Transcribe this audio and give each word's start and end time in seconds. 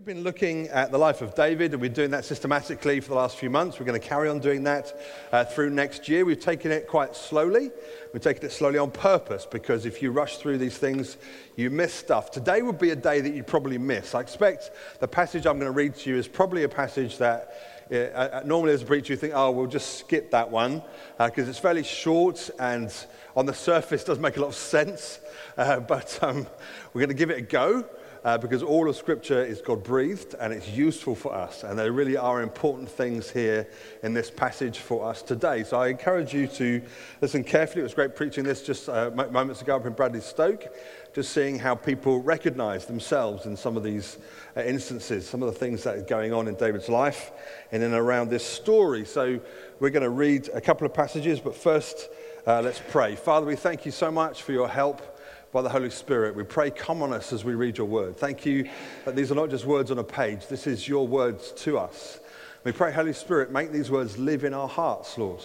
we've 0.00 0.06
been 0.06 0.24
looking 0.24 0.66
at 0.68 0.90
the 0.90 0.96
life 0.96 1.20
of 1.20 1.34
David, 1.34 1.74
and 1.74 1.82
been 1.82 1.92
doing 1.92 2.10
that 2.12 2.24
systematically 2.24 3.00
for 3.00 3.10
the 3.10 3.16
last 3.16 3.36
few 3.36 3.50
months. 3.50 3.78
We're 3.78 3.84
going 3.84 4.00
to 4.00 4.08
carry 4.08 4.30
on 4.30 4.38
doing 4.38 4.62
that 4.64 4.98
uh, 5.30 5.44
through 5.44 5.68
next 5.68 6.08
year. 6.08 6.24
We've 6.24 6.40
taken 6.40 6.72
it 6.72 6.88
quite 6.88 7.14
slowly. 7.14 7.70
We've 8.14 8.22
taken 8.22 8.46
it 8.46 8.50
slowly 8.50 8.78
on 8.78 8.92
purpose 8.92 9.44
because 9.44 9.84
if 9.84 10.00
you 10.00 10.10
rush 10.10 10.38
through 10.38 10.56
these 10.56 10.78
things, 10.78 11.18
you 11.54 11.68
miss 11.68 11.92
stuff. 11.92 12.30
Today 12.30 12.62
would 12.62 12.78
be 12.78 12.92
a 12.92 12.96
day 12.96 13.20
that 13.20 13.34
you'd 13.34 13.46
probably 13.46 13.76
miss. 13.76 14.14
I 14.14 14.20
expect 14.20 14.70
the 15.00 15.08
passage 15.08 15.46
I'm 15.46 15.58
going 15.58 15.70
to 15.70 15.76
read 15.76 15.94
to 15.96 16.08
you 16.08 16.16
is 16.16 16.26
probably 16.26 16.62
a 16.62 16.68
passage 16.70 17.18
that 17.18 17.52
uh, 17.92 17.96
uh 17.96 18.42
normally 18.46 18.72
as 18.72 18.80
a 18.80 18.86
preacher 18.86 19.12
you 19.12 19.18
think, 19.18 19.34
oh, 19.36 19.50
we'll 19.50 19.66
just 19.66 19.98
skip 19.98 20.30
that 20.30 20.50
one 20.50 20.82
because 21.18 21.46
uh, 21.46 21.50
it's 21.50 21.58
fairly 21.58 21.82
short 21.82 22.48
and 22.58 22.90
on 23.36 23.44
the 23.44 23.52
surface 23.52 24.02
does 24.02 24.18
make 24.18 24.38
a 24.38 24.40
lot 24.40 24.48
of 24.48 24.54
sense. 24.54 25.20
Uh, 25.58 25.78
but 25.78 26.18
um, 26.22 26.46
we're 26.94 27.00
going 27.00 27.08
to 27.08 27.14
give 27.14 27.28
it 27.28 27.36
a 27.36 27.42
go 27.42 27.84
uh, 28.24 28.36
because 28.36 28.62
all 28.62 28.88
of 28.88 28.96
Scripture 28.96 29.42
is 29.42 29.60
God 29.62 29.82
breathed 29.82 30.34
and 30.38 30.52
it's 30.52 30.68
useful 30.68 31.14
for 31.14 31.34
us. 31.34 31.64
And 31.64 31.78
there 31.78 31.92
really 31.92 32.16
are 32.16 32.42
important 32.42 32.88
things 32.88 33.30
here 33.30 33.68
in 34.02 34.12
this 34.12 34.30
passage 34.30 34.78
for 34.78 35.08
us 35.08 35.22
today. 35.22 35.64
So 35.64 35.80
I 35.80 35.88
encourage 35.88 36.34
you 36.34 36.46
to 36.48 36.82
listen 37.20 37.44
carefully. 37.44 37.80
It 37.80 37.84
was 37.84 37.94
great 37.94 38.14
preaching 38.14 38.44
this 38.44 38.62
just 38.62 38.88
uh, 38.88 39.10
moments 39.10 39.62
ago 39.62 39.76
up 39.76 39.86
in 39.86 39.94
Bradley 39.94 40.20
Stoke, 40.20 40.66
just 41.14 41.32
seeing 41.32 41.58
how 41.58 41.74
people 41.74 42.20
recognize 42.20 42.86
themselves 42.86 43.46
in 43.46 43.56
some 43.56 43.76
of 43.76 43.82
these 43.82 44.18
uh, 44.56 44.62
instances, 44.62 45.28
some 45.28 45.42
of 45.42 45.52
the 45.52 45.58
things 45.58 45.82
that 45.84 45.96
are 45.96 46.02
going 46.02 46.32
on 46.32 46.46
in 46.46 46.54
David's 46.54 46.88
life 46.88 47.32
and 47.72 47.82
in 47.82 47.94
around 47.94 48.28
this 48.28 48.44
story. 48.44 49.04
So 49.04 49.40
we're 49.80 49.90
going 49.90 50.02
to 50.02 50.10
read 50.10 50.50
a 50.52 50.60
couple 50.60 50.86
of 50.86 50.92
passages, 50.92 51.40
but 51.40 51.56
first, 51.56 52.08
uh, 52.46 52.60
let's 52.62 52.80
pray. 52.90 53.16
Father, 53.16 53.46
we 53.46 53.56
thank 53.56 53.86
you 53.86 53.92
so 53.92 54.10
much 54.10 54.42
for 54.42 54.52
your 54.52 54.68
help 54.68 55.18
by 55.52 55.62
the 55.62 55.68
Holy 55.68 55.90
Spirit. 55.90 56.34
We 56.36 56.44
pray, 56.44 56.70
come 56.70 57.02
on 57.02 57.12
us 57.12 57.32
as 57.32 57.44
we 57.44 57.54
read 57.54 57.78
your 57.78 57.86
word. 57.86 58.16
Thank 58.16 58.46
you 58.46 58.68
that 59.04 59.16
these 59.16 59.32
are 59.32 59.34
not 59.34 59.50
just 59.50 59.64
words 59.64 59.90
on 59.90 59.98
a 59.98 60.04
page, 60.04 60.46
this 60.46 60.66
is 60.66 60.86
your 60.86 61.06
words 61.06 61.52
to 61.58 61.78
us. 61.78 62.20
We 62.62 62.72
pray, 62.72 62.92
Holy 62.92 63.12
Spirit, 63.12 63.50
make 63.50 63.72
these 63.72 63.90
words 63.90 64.18
live 64.18 64.44
in 64.44 64.54
our 64.54 64.68
hearts, 64.68 65.16
Lord. 65.16 65.40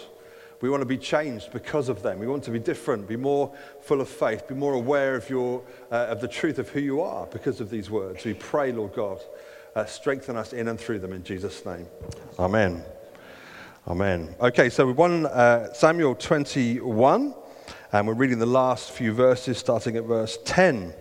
We 0.60 0.70
want 0.70 0.80
to 0.80 0.86
be 0.86 0.98
changed 0.98 1.52
because 1.52 1.88
of 1.88 2.02
them. 2.02 2.18
We 2.18 2.26
want 2.26 2.44
to 2.44 2.50
be 2.50 2.58
different, 2.58 3.08
be 3.08 3.16
more 3.16 3.52
full 3.82 4.00
of 4.00 4.08
faith, 4.08 4.48
be 4.48 4.54
more 4.54 4.74
aware 4.74 5.14
of, 5.14 5.28
your, 5.28 5.62
uh, 5.90 6.06
of 6.06 6.20
the 6.20 6.28
truth 6.28 6.58
of 6.58 6.68
who 6.70 6.80
you 6.80 7.02
are 7.02 7.26
because 7.26 7.60
of 7.60 7.68
these 7.68 7.90
words. 7.90 8.24
We 8.24 8.34
pray, 8.34 8.72
Lord 8.72 8.94
God, 8.94 9.20
uh, 9.74 9.84
strengthen 9.84 10.36
us 10.36 10.52
in 10.52 10.68
and 10.68 10.80
through 10.80 11.00
them 11.00 11.12
in 11.12 11.22
Jesus' 11.22 11.64
name. 11.66 11.86
Amen. 12.38 12.82
Amen. 13.86 14.34
Okay, 14.40 14.70
so 14.70 14.86
we 14.86 14.92
1 14.92 15.26
uh, 15.26 15.72
Samuel 15.72 16.14
21. 16.14 17.34
And 17.96 18.06
we're 18.06 18.12
reading 18.12 18.38
the 18.38 18.44
last 18.44 18.90
few 18.90 19.14
verses, 19.14 19.56
starting 19.56 19.96
at 19.96 20.04
verse 20.04 20.38
10. 20.44 20.92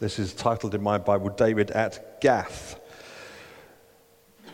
This 0.00 0.18
is 0.18 0.32
titled 0.32 0.74
in 0.74 0.82
my 0.82 0.96
Bible, 0.96 1.28
David 1.28 1.70
at 1.70 2.18
Gath. 2.22 2.80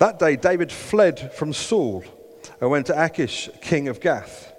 That 0.00 0.18
day, 0.18 0.34
David 0.34 0.72
fled 0.72 1.32
from 1.32 1.52
Saul 1.52 2.02
and 2.60 2.72
went 2.72 2.86
to 2.86 3.04
Achish, 3.04 3.48
king 3.62 3.86
of 3.86 4.00
Gath. 4.00 4.52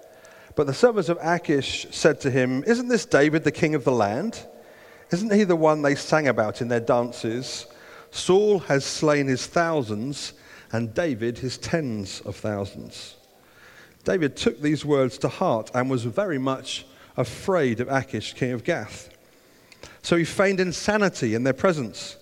But 0.56 0.66
the 0.66 0.72
servants 0.72 1.10
of 1.10 1.18
Achish 1.20 1.86
said 1.90 2.18
to 2.22 2.30
him, 2.30 2.64
Isn't 2.66 2.88
this 2.88 3.04
David, 3.04 3.44
the 3.44 3.52
king 3.52 3.74
of 3.74 3.84
the 3.84 3.92
land? 3.92 4.42
Isn't 5.10 5.34
he 5.34 5.44
the 5.44 5.56
one 5.56 5.82
they 5.82 5.94
sang 5.94 6.28
about 6.28 6.62
in 6.62 6.68
their 6.68 6.80
dances? 6.80 7.66
Saul 8.10 8.60
has 8.60 8.86
slain 8.86 9.26
his 9.26 9.46
thousands, 9.46 10.32
and 10.72 10.94
David 10.94 11.36
his 11.36 11.58
tens 11.58 12.22
of 12.22 12.36
thousands. 12.36 13.16
David 14.04 14.36
took 14.36 14.60
these 14.60 14.84
words 14.84 15.18
to 15.18 15.28
heart 15.28 15.70
and 15.74 15.90
was 15.90 16.04
very 16.04 16.38
much 16.38 16.86
afraid 17.16 17.80
of 17.80 17.88
Achish, 17.88 18.34
king 18.34 18.52
of 18.52 18.64
Gath. 18.64 19.10
So 20.02 20.16
he 20.16 20.24
feigned 20.24 20.60
insanity 20.60 21.34
in 21.34 21.44
their 21.44 21.52
presence. 21.52 22.16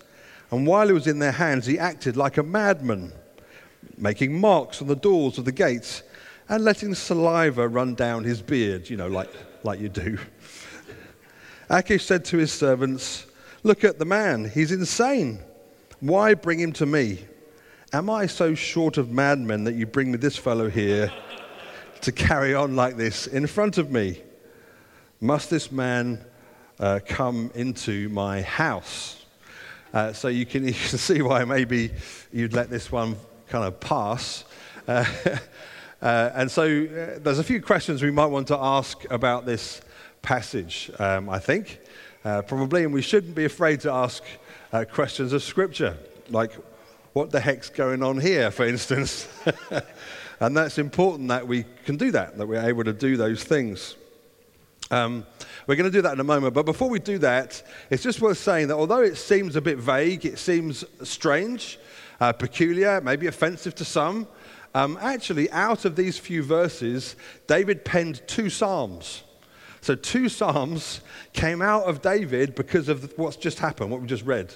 And 0.51 0.67
while 0.67 0.87
he 0.87 0.93
was 0.93 1.07
in 1.07 1.19
their 1.19 1.33
hands, 1.33 1.67
he 1.67 1.79
acted 1.79 2.17
like 2.17 2.39
a 2.39 2.43
madman, 2.43 3.12
making 3.97 4.39
marks 4.41 4.81
on 4.81 4.89
the 4.89 4.97
doors 4.97 5.39
of 5.39 5.45
the 5.45 5.53
gates 5.53 6.03
and 6.48 6.65
letting 6.65 6.95
saliva 6.95 7.69
run 7.69 7.95
down 7.95 8.25
his 8.25 8.41
beard, 8.41 8.89
you 8.89 8.97
know, 8.97 9.08
like, 9.08 9.31
like 9.63 9.81
you 9.81 9.89
do. 9.89 10.19
Achish 11.69 12.07
said 12.07 12.25
to 12.27 12.39
his 12.39 12.52
servants, 12.52 13.27
Look 13.63 13.85
at 13.85 13.98
the 13.98 14.05
man, 14.05 14.48
he's 14.48 14.73
insane. 14.73 15.41
Why 16.01 16.35
bring 16.35 16.58
him 16.58 16.73
to 16.75 16.86
me? 16.86 17.19
Am 17.92 18.08
I 18.08 18.27
so 18.27 18.55
short 18.55 18.97
of 18.97 19.11
madmen 19.11 19.64
that 19.64 19.75
you 19.75 19.85
bring 19.85 20.11
me 20.13 20.19
this 20.19 20.36
fellow 20.36 20.70
here? 20.70 21.13
To 22.03 22.13
carry 22.13 22.55
on 22.55 22.77
like 22.77 22.97
this 22.97 23.27
in 23.27 23.47
front 23.47 23.79
of 23.79 23.91
me? 23.91 24.20
Must 25.20 25.51
this 25.51 25.73
man 25.73 26.25
uh, 26.79 27.01
come 27.07 27.51
into 27.55 28.09
my 28.11 28.42
house? 28.42 29.25
Uh, 29.92 30.13
so 30.13 30.29
you 30.29 30.47
can, 30.47 30.64
you 30.67 30.75
can 30.75 30.98
see 30.98 31.23
why 31.23 31.45
maybe 31.45 31.91
you'd 32.33 32.53
let 32.53 32.70
this 32.70 32.92
one 32.92 33.17
kind 33.48 33.64
of 33.64 33.81
pass. 33.81 34.45
Uh, 34.87 35.05
uh 36.03 36.31
and 36.35 36.51
so 36.51 36.63
uh, 36.64 37.19
there's 37.19 37.41
a 37.41 37.45
few 37.45 37.61
questions 37.61 38.03
we 38.03 38.11
might 38.11 38.27
want 38.27 38.47
to 38.48 38.57
ask 38.57 39.05
about 39.11 39.45
this 39.45 39.81
passage, 40.23 40.91
um, 40.98 41.29
I 41.29 41.39
think, 41.39 41.81
uh, 42.25 42.42
probably, 42.42 42.85
and 42.85 42.92
we 42.92 43.03
shouldn't 43.03 43.35
be 43.35 43.45
afraid 43.45 43.81
to 43.81 43.92
ask 43.92 44.23
questions 44.92 45.33
of 45.33 45.42
Scripture, 45.42 45.97
like 46.29 46.53
what 47.14 47.31
the 47.31 47.41
heck's 47.41 47.70
going 47.70 48.03
on 48.03 48.20
here, 48.20 48.51
for 48.51 48.67
instance. 48.67 49.27
And 50.41 50.57
that's 50.57 50.79
important 50.79 51.29
that 51.29 51.47
we 51.47 51.65
can 51.85 51.97
do 51.97 52.11
that, 52.13 52.39
that 52.39 52.47
we're 52.47 52.65
able 52.65 52.85
to 52.85 52.93
do 52.93 53.17
those 53.17 53.43
things. 53.43 53.97
Um, 54.91 55.27
we're 55.67 55.77
going 55.77 55.91
to 55.91 55.97
do 55.97 56.03
that 56.03 56.15
in 56.15 56.21
a 56.21 56.25
moment, 56.25 56.55
but 56.55 56.65
before 56.65 56.89
we 56.89 56.99
do 56.99 57.19
that, 57.19 57.63
it's 57.91 58.03
just 58.03 58.21
worth 58.21 58.39
saying 58.39 58.69
that 58.69 58.77
although 58.77 59.03
it 59.03 59.17
seems 59.17 59.57
a 59.57 59.61
bit 59.61 59.79
vague, 59.79 60.25
it 60.25 60.39
seems 60.39 60.85
strange, 61.03 61.79
uh, 62.21 62.33
peculiar, 62.33 63.01
maybe 63.01 63.27
offensive 63.27 63.75
to 63.75 63.85
some, 63.85 64.27
um, 64.75 64.99
actually, 65.01 65.51
out 65.51 65.85
of 65.85 65.97
these 65.97 66.19
few 66.19 66.43
verses, 66.43 67.17
David 67.47 67.85
penned 67.85 68.23
two 68.27 68.51
Psalms. 68.51 69.23
So, 69.81 69.95
two 69.95 70.29
Psalms 70.29 71.01
came 71.33 71.63
out 71.63 71.85
of 71.85 72.03
David 72.03 72.55
because 72.55 72.89
of 72.89 73.13
what's 73.17 73.37
just 73.37 73.59
happened, 73.59 73.91
what 73.91 74.01
we 74.01 74.07
just 74.07 74.25
read. 74.25 74.55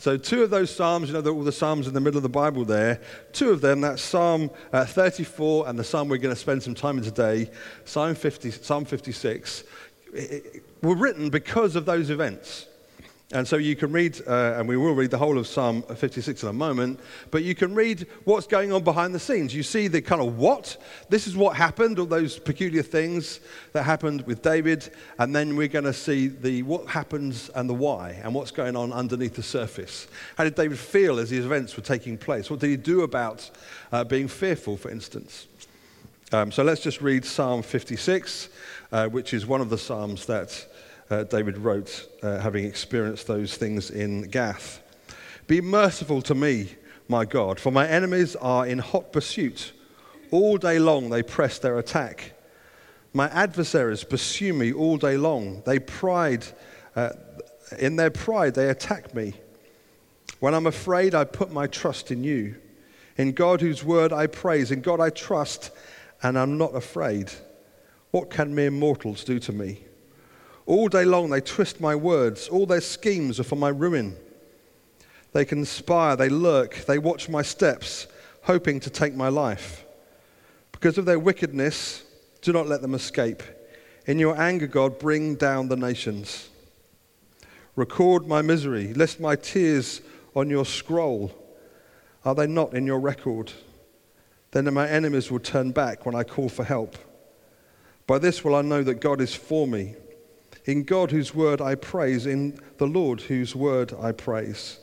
So, 0.00 0.16
two 0.16 0.44
of 0.44 0.50
those 0.50 0.74
Psalms, 0.74 1.08
you 1.08 1.20
know, 1.20 1.28
all 1.32 1.42
the 1.42 1.50
Psalms 1.50 1.88
in 1.88 1.92
the 1.92 2.00
middle 2.00 2.18
of 2.18 2.22
the 2.22 2.28
Bible 2.28 2.64
there, 2.64 3.00
two 3.32 3.50
of 3.50 3.60
them, 3.60 3.80
that's 3.80 4.00
Psalm 4.00 4.48
uh, 4.72 4.84
34 4.84 5.68
and 5.68 5.76
the 5.76 5.82
Psalm 5.82 6.08
we're 6.08 6.18
going 6.18 6.34
to 6.34 6.40
spend 6.40 6.62
some 6.62 6.74
time 6.76 6.98
in 6.98 7.04
today, 7.04 7.50
Psalm, 7.84 8.14
50, 8.14 8.52
Psalm 8.52 8.84
56, 8.84 9.64
were 10.82 10.94
written 10.94 11.30
because 11.30 11.74
of 11.74 11.84
those 11.84 12.10
events. 12.10 12.68
And 13.30 13.46
so 13.46 13.58
you 13.58 13.76
can 13.76 13.92
read, 13.92 14.18
uh, 14.26 14.54
and 14.56 14.66
we 14.66 14.78
will 14.78 14.94
read 14.94 15.10
the 15.10 15.18
whole 15.18 15.36
of 15.36 15.46
Psalm 15.46 15.82
56 15.82 16.44
in 16.44 16.48
a 16.48 16.52
moment, 16.52 16.98
but 17.30 17.42
you 17.42 17.54
can 17.54 17.74
read 17.74 18.06
what's 18.24 18.46
going 18.46 18.72
on 18.72 18.82
behind 18.82 19.14
the 19.14 19.18
scenes. 19.18 19.54
You 19.54 19.62
see 19.62 19.86
the 19.86 20.00
kind 20.00 20.22
of 20.22 20.38
what, 20.38 20.78
this 21.10 21.26
is 21.26 21.36
what 21.36 21.54
happened, 21.54 21.98
all 21.98 22.06
those 22.06 22.38
peculiar 22.38 22.82
things 22.82 23.40
that 23.74 23.82
happened 23.82 24.22
with 24.22 24.40
David, 24.40 24.90
and 25.18 25.36
then 25.36 25.56
we're 25.56 25.68
going 25.68 25.84
to 25.84 25.92
see 25.92 26.28
the 26.28 26.62
what 26.62 26.86
happens 26.86 27.50
and 27.54 27.68
the 27.68 27.74
why, 27.74 28.18
and 28.22 28.34
what's 28.34 28.50
going 28.50 28.76
on 28.76 28.94
underneath 28.94 29.34
the 29.34 29.42
surface. 29.42 30.08
How 30.38 30.44
did 30.44 30.54
David 30.54 30.78
feel 30.78 31.18
as 31.18 31.28
these 31.28 31.44
events 31.44 31.76
were 31.76 31.82
taking 31.82 32.16
place? 32.16 32.48
What 32.48 32.60
did 32.60 32.70
he 32.70 32.76
do 32.78 33.02
about 33.02 33.50
uh, 33.92 34.04
being 34.04 34.28
fearful, 34.28 34.78
for 34.78 34.90
instance? 34.90 35.48
Um, 36.32 36.50
so 36.50 36.62
let's 36.62 36.80
just 36.80 37.02
read 37.02 37.26
Psalm 37.26 37.62
56, 37.62 38.48
uh, 38.90 39.08
which 39.08 39.34
is 39.34 39.44
one 39.46 39.60
of 39.60 39.68
the 39.68 39.78
Psalms 39.78 40.24
that 40.26 40.66
uh, 41.10 41.24
David 41.24 41.58
wrote, 41.58 42.08
uh, 42.22 42.38
having 42.38 42.64
experienced 42.64 43.26
those 43.26 43.56
things 43.56 43.90
in 43.90 44.22
Gath. 44.22 44.82
Be 45.46 45.60
merciful 45.60 46.20
to 46.22 46.34
me, 46.34 46.74
my 47.08 47.24
God, 47.24 47.58
for 47.58 47.70
my 47.72 47.88
enemies 47.88 48.36
are 48.36 48.66
in 48.66 48.78
hot 48.78 49.12
pursuit. 49.12 49.72
All 50.30 50.58
day 50.58 50.78
long 50.78 51.08
they 51.08 51.22
press 51.22 51.58
their 51.58 51.78
attack. 51.78 52.32
My 53.14 53.28
adversaries 53.28 54.04
pursue 54.04 54.52
me 54.52 54.72
all 54.72 54.98
day 54.98 55.16
long. 55.16 55.62
They 55.64 55.78
pride, 55.78 56.46
uh, 56.94 57.10
in 57.78 57.96
their 57.96 58.10
pride, 58.10 58.54
they 58.54 58.68
attack 58.68 59.14
me. 59.14 59.34
When 60.40 60.54
I'm 60.54 60.66
afraid, 60.66 61.14
I 61.14 61.24
put 61.24 61.50
my 61.50 61.66
trust 61.66 62.10
in 62.10 62.22
you. 62.22 62.56
In 63.16 63.32
God, 63.32 63.60
whose 63.60 63.82
word 63.82 64.12
I 64.12 64.26
praise, 64.26 64.70
in 64.70 64.82
God 64.82 65.00
I 65.00 65.10
trust, 65.10 65.70
and 66.22 66.38
I'm 66.38 66.58
not 66.58 66.76
afraid. 66.76 67.32
What 68.10 68.30
can 68.30 68.54
mere 68.54 68.70
mortals 68.70 69.24
do 69.24 69.38
to 69.40 69.52
me? 69.52 69.84
All 70.68 70.88
day 70.88 71.06
long 71.06 71.30
they 71.30 71.40
twist 71.40 71.80
my 71.80 71.94
words. 71.94 72.46
All 72.46 72.66
their 72.66 72.82
schemes 72.82 73.40
are 73.40 73.44
for 73.44 73.56
my 73.56 73.70
ruin. 73.70 74.14
They 75.32 75.46
conspire, 75.46 76.14
they 76.14 76.28
lurk, 76.28 76.84
they 76.84 76.98
watch 76.98 77.26
my 77.30 77.40
steps, 77.40 78.06
hoping 78.42 78.78
to 78.80 78.90
take 78.90 79.14
my 79.14 79.28
life. 79.28 79.86
Because 80.72 80.98
of 80.98 81.06
their 81.06 81.18
wickedness, 81.18 82.04
do 82.42 82.52
not 82.52 82.66
let 82.66 82.82
them 82.82 82.92
escape. 82.92 83.42
In 84.04 84.18
your 84.18 84.38
anger, 84.38 84.66
God, 84.66 84.98
bring 84.98 85.36
down 85.36 85.68
the 85.68 85.76
nations. 85.76 86.50
Record 87.74 88.26
my 88.26 88.42
misery, 88.42 88.92
list 88.92 89.20
my 89.20 89.36
tears 89.36 90.02
on 90.36 90.50
your 90.50 90.66
scroll. 90.66 91.32
Are 92.26 92.34
they 92.34 92.46
not 92.46 92.74
in 92.74 92.84
your 92.84 93.00
record? 93.00 93.52
Then 94.50 94.72
my 94.74 94.86
enemies 94.86 95.30
will 95.30 95.40
turn 95.40 95.70
back 95.70 96.04
when 96.04 96.14
I 96.14 96.24
call 96.24 96.50
for 96.50 96.64
help. 96.64 96.98
By 98.06 98.18
this 98.18 98.44
will 98.44 98.54
I 98.54 98.60
know 98.60 98.82
that 98.82 99.00
God 99.00 99.22
is 99.22 99.34
for 99.34 99.66
me. 99.66 99.94
In 100.68 100.82
God, 100.82 101.10
whose 101.10 101.34
word 101.34 101.62
I 101.62 101.76
praise, 101.76 102.26
in 102.26 102.60
the 102.76 102.86
Lord, 102.86 103.22
whose 103.22 103.56
word 103.56 103.94
I 103.98 104.12
praise. 104.12 104.78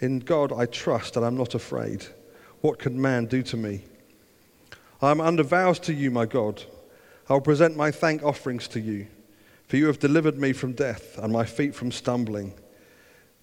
In 0.00 0.18
God 0.18 0.52
I 0.52 0.66
trust 0.66 1.16
and 1.16 1.24
I'm 1.24 1.36
not 1.36 1.54
afraid. 1.54 2.04
What 2.62 2.80
can 2.80 3.00
man 3.00 3.26
do 3.26 3.40
to 3.44 3.56
me? 3.56 3.84
I 5.00 5.12
am 5.12 5.20
under 5.20 5.44
vows 5.44 5.78
to 5.80 5.94
you, 5.94 6.10
my 6.10 6.26
God. 6.26 6.64
I 7.28 7.34
will 7.34 7.40
present 7.42 7.76
my 7.76 7.92
thank 7.92 8.24
offerings 8.24 8.66
to 8.68 8.80
you, 8.80 9.06
for 9.68 9.76
you 9.76 9.86
have 9.86 10.00
delivered 10.00 10.36
me 10.36 10.52
from 10.52 10.72
death 10.72 11.16
and 11.16 11.32
my 11.32 11.44
feet 11.44 11.76
from 11.76 11.92
stumbling. 11.92 12.52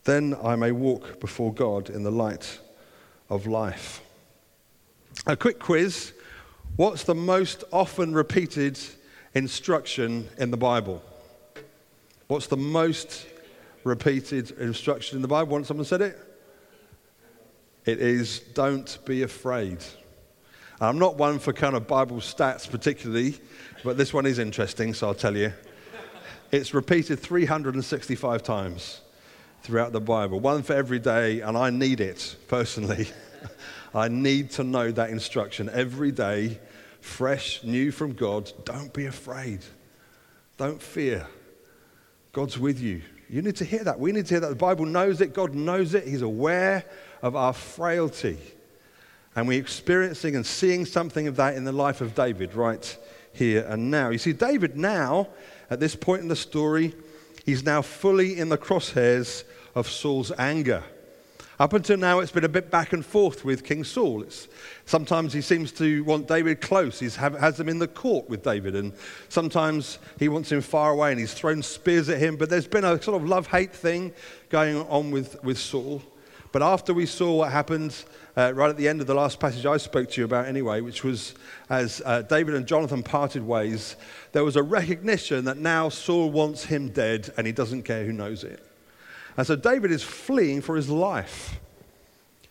Then 0.04 0.36
I 0.44 0.58
may 0.58 0.74
walk 0.74 1.22
before 1.22 1.54
God 1.54 1.90
in 1.90 2.04
the 2.04 2.12
light 2.12 2.60
of 3.30 3.48
life. 3.48 4.02
A 5.26 5.38
quick 5.38 5.58
quiz 5.58 6.12
What's 6.76 7.06
the 7.06 7.16
most 7.16 7.64
often 7.72 8.14
repeated 8.14 8.78
instruction 9.34 10.28
in 10.38 10.52
the 10.52 10.58
Bible? 10.58 11.02
What's 12.28 12.48
the 12.48 12.58
most 12.58 13.26
repeated 13.86 14.52
instruction 14.60 15.16
in 15.16 15.22
the 15.22 15.30
Bible? 15.30 15.54
Once 15.54 15.70
someone 15.70 15.86
said 15.86 16.02
it? 16.02 16.20
It 17.86 18.00
is 18.00 18.40
don't 18.40 18.98
be 19.06 19.24
afraid. 19.24 19.78
I'm 20.82 21.00
not 21.00 21.16
one 21.16 21.40
for 21.40 21.54
kind 21.54 21.74
of 21.74 21.88
Bible 21.88 22.18
stats 22.18 22.70
particularly, 22.70 23.40
but 23.82 23.96
this 23.96 24.14
one 24.14 24.26
is 24.26 24.40
interesting, 24.40 24.94
so 24.94 25.08
I'll 25.08 25.14
tell 25.14 25.38
you. 25.38 25.54
It's 26.52 26.74
repeated 26.74 27.20
365 27.20 28.44
times 28.44 29.00
throughout 29.64 29.94
the 29.94 30.02
Bible, 30.02 30.42
one 30.42 30.64
for 30.64 30.74
every 30.74 31.00
day, 31.00 31.40
and 31.40 31.58
I 31.58 31.70
need 31.70 32.02
it 32.02 32.36
personally. 32.50 33.08
I 33.96 34.10
need 34.10 34.52
to 34.52 34.66
know 34.66 34.92
that 34.92 35.12
instruction 35.12 35.70
every 35.72 36.12
day, 36.12 36.60
fresh, 37.00 37.64
new 37.64 37.90
from 37.90 38.12
God. 38.14 38.52
Don't 38.66 38.92
be 38.94 39.06
afraid. 39.06 39.62
Don't 40.58 40.82
fear. 40.82 41.26
God's 42.38 42.60
with 42.60 42.80
you. 42.80 43.02
You 43.32 43.42
need 43.42 43.56
to 43.56 43.66
hear 43.66 43.84
that. 43.84 44.00
We 44.00 44.12
need 44.12 44.28
to 44.28 44.36
hear 44.36 44.40
that. 44.42 44.50
The 44.50 44.56
Bible 44.56 44.86
knows 44.86 45.22
it. 45.22 45.34
God 45.34 45.56
knows 45.56 45.96
it. 45.96 46.08
He's 46.08 46.22
aware 46.22 46.86
of 47.24 47.36
our 47.36 47.52
frailty. 47.52 48.38
And 49.36 49.48
we're 49.48 49.60
experiencing 49.60 50.36
and 50.36 50.46
seeing 50.46 50.86
something 50.86 51.28
of 51.28 51.36
that 51.38 51.56
in 51.56 51.64
the 51.64 51.72
life 51.72 52.00
of 52.00 52.14
David 52.14 52.54
right 52.54 52.96
here 53.34 53.66
and 53.68 53.90
now. 53.90 54.10
You 54.10 54.20
see, 54.20 54.34
David 54.34 54.78
now, 54.78 55.30
at 55.72 55.80
this 55.80 55.96
point 55.96 56.22
in 56.22 56.28
the 56.28 56.36
story, 56.36 56.94
he's 57.44 57.64
now 57.64 57.82
fully 57.82 58.38
in 58.38 58.50
the 58.50 58.58
crosshairs 58.60 59.44
of 59.74 59.90
Saul's 59.90 60.32
anger. 60.38 60.84
Up 61.60 61.74
until 61.74 61.98
now, 61.98 62.20
it's 62.20 62.32
been 62.32 62.44
a 62.44 62.50
bit 62.50 62.70
back 62.70 62.94
and 62.94 63.04
forth 63.04 63.44
with 63.44 63.64
King 63.64 63.84
Saul. 63.84 64.22
It's, 64.22 64.48
sometimes 64.86 65.34
he 65.34 65.42
seems 65.42 65.72
to 65.74 66.04
want 66.04 66.28
David 66.28 66.62
close. 66.62 67.00
He 67.00 67.10
has 67.10 67.60
him 67.60 67.68
in 67.68 67.80
the 67.80 67.88
court 67.88 68.30
with 68.30 68.44
David. 68.44 68.76
And 68.76 68.94
sometimes 69.30 69.98
he 70.20 70.30
wants 70.30 70.52
him 70.52 70.62
far 70.62 70.92
away 70.92 71.10
and 71.10 71.20
he's 71.20 71.34
thrown 71.34 71.64
spears 71.64 72.10
at 72.10 72.20
him. 72.20 72.36
But 72.36 72.52
there's 72.52 72.68
been 72.68 72.84
a 72.84 73.02
sort 73.02 73.20
of 73.20 73.28
love 73.28 73.48
hate 73.48 73.74
thing 73.74 74.14
going 74.50 74.78
on 74.84 75.10
with, 75.10 75.44
with 75.44 75.58
Saul. 75.58 76.04
But 76.52 76.62
after 76.62 76.94
we 76.94 77.08
saw 77.08 77.38
what 77.38 77.52
happened 77.52 77.96
uh, 78.36 78.54
right 78.54 78.70
at 78.70 78.78
the 78.78 78.88
end 78.88 79.02
of 79.02 79.08
the 79.08 79.16
last 79.16 79.40
passage 79.40 79.66
I 79.66 79.78
spoke 79.78 80.12
to 80.12 80.22
you 80.22 80.26
about, 80.26 80.46
anyway, 80.46 80.82
which 80.82 81.04
was 81.04 81.34
as 81.72 82.04
uh, 82.06 82.22
David 82.22 82.54
and 82.54 82.68
Jonathan 82.68 83.02
parted 83.02 83.42
ways, 83.42 83.96
there 84.32 84.44
was 84.44 84.58
a 84.58 84.64
recognition 84.64 85.46
that 85.46 85.58
now 85.58 85.90
Saul 85.90 86.30
wants 86.30 86.66
him 86.66 86.90
dead 86.90 87.34
and 87.36 87.48
he 87.48 87.54
doesn't 87.54 87.82
care 87.82 88.06
who 88.06 88.14
knows 88.14 88.44
it. 88.44 88.67
And 89.38 89.46
so 89.46 89.56
David 89.56 89.92
is 89.92 90.02
fleeing 90.02 90.62
for 90.62 90.76
his 90.76 90.90
life. 90.90 91.60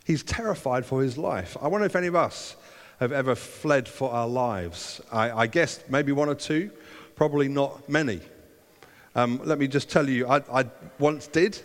He's 0.05 0.23
terrified 0.23 0.87
for 0.87 1.03
his 1.03 1.19
life. 1.19 1.57
I 1.61 1.67
wonder 1.67 1.85
if 1.85 1.97
any 1.97 2.07
of 2.07 2.15
us 2.15 2.55
have 3.01 3.11
ever 3.11 3.35
fled 3.35 3.89
for 3.89 4.13
our 4.13 4.29
lives. 4.29 5.01
I, 5.11 5.33
I 5.33 5.47
guess 5.49 5.81
maybe 5.89 6.13
one 6.13 6.29
or 6.29 6.37
two, 6.37 6.71
probably 7.17 7.49
not 7.49 7.89
many. 7.89 8.21
Um, 9.17 9.41
let 9.45 9.59
me 9.59 9.67
just 9.67 9.91
tell 9.91 10.09
you, 10.09 10.29
I, 10.29 10.43
I 10.61 10.67
once 11.01 11.27
did. 11.27 11.61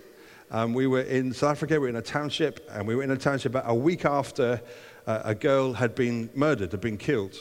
Um, 0.50 0.74
we 0.74 0.88
were 0.88 1.02
in 1.02 1.34
South 1.34 1.52
Africa, 1.52 1.76
we 1.76 1.80
were 1.80 1.90
in 1.90 1.96
a 1.98 2.02
township, 2.02 2.68
and 2.72 2.88
we 2.88 2.96
were 2.96 3.04
in 3.04 3.12
a 3.12 3.18
township 3.18 3.52
about 3.52 3.66
a 3.68 3.76
week 3.76 4.06
after 4.06 4.60
uh, 5.06 5.22
a 5.24 5.36
girl 5.36 5.74
had 5.74 5.94
been 5.94 6.30
murdered, 6.34 6.72
had 6.72 6.82
been 6.82 6.98
killed. 6.98 7.36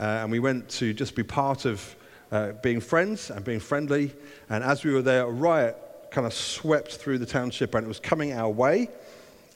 Uh, 0.00 0.04
and 0.22 0.30
we 0.30 0.38
went 0.38 0.68
to 0.70 0.94
just 0.94 1.14
be 1.14 1.22
part 1.22 1.66
of 1.66 1.94
uh, 2.32 2.52
being 2.62 2.80
friends 2.80 3.30
and 3.30 3.44
being 3.44 3.60
friendly. 3.60 4.12
And 4.48 4.64
as 4.64 4.82
we 4.82 4.92
were 4.92 5.02
there, 5.02 5.24
a 5.24 5.30
riot 5.30 5.76
kind 6.12 6.26
of 6.26 6.34
swept 6.34 6.96
through 6.96 7.18
the 7.18 7.26
township 7.26 7.74
and 7.74 7.84
it 7.84 7.88
was 7.88 7.98
coming 7.98 8.32
our 8.32 8.50
way. 8.50 8.88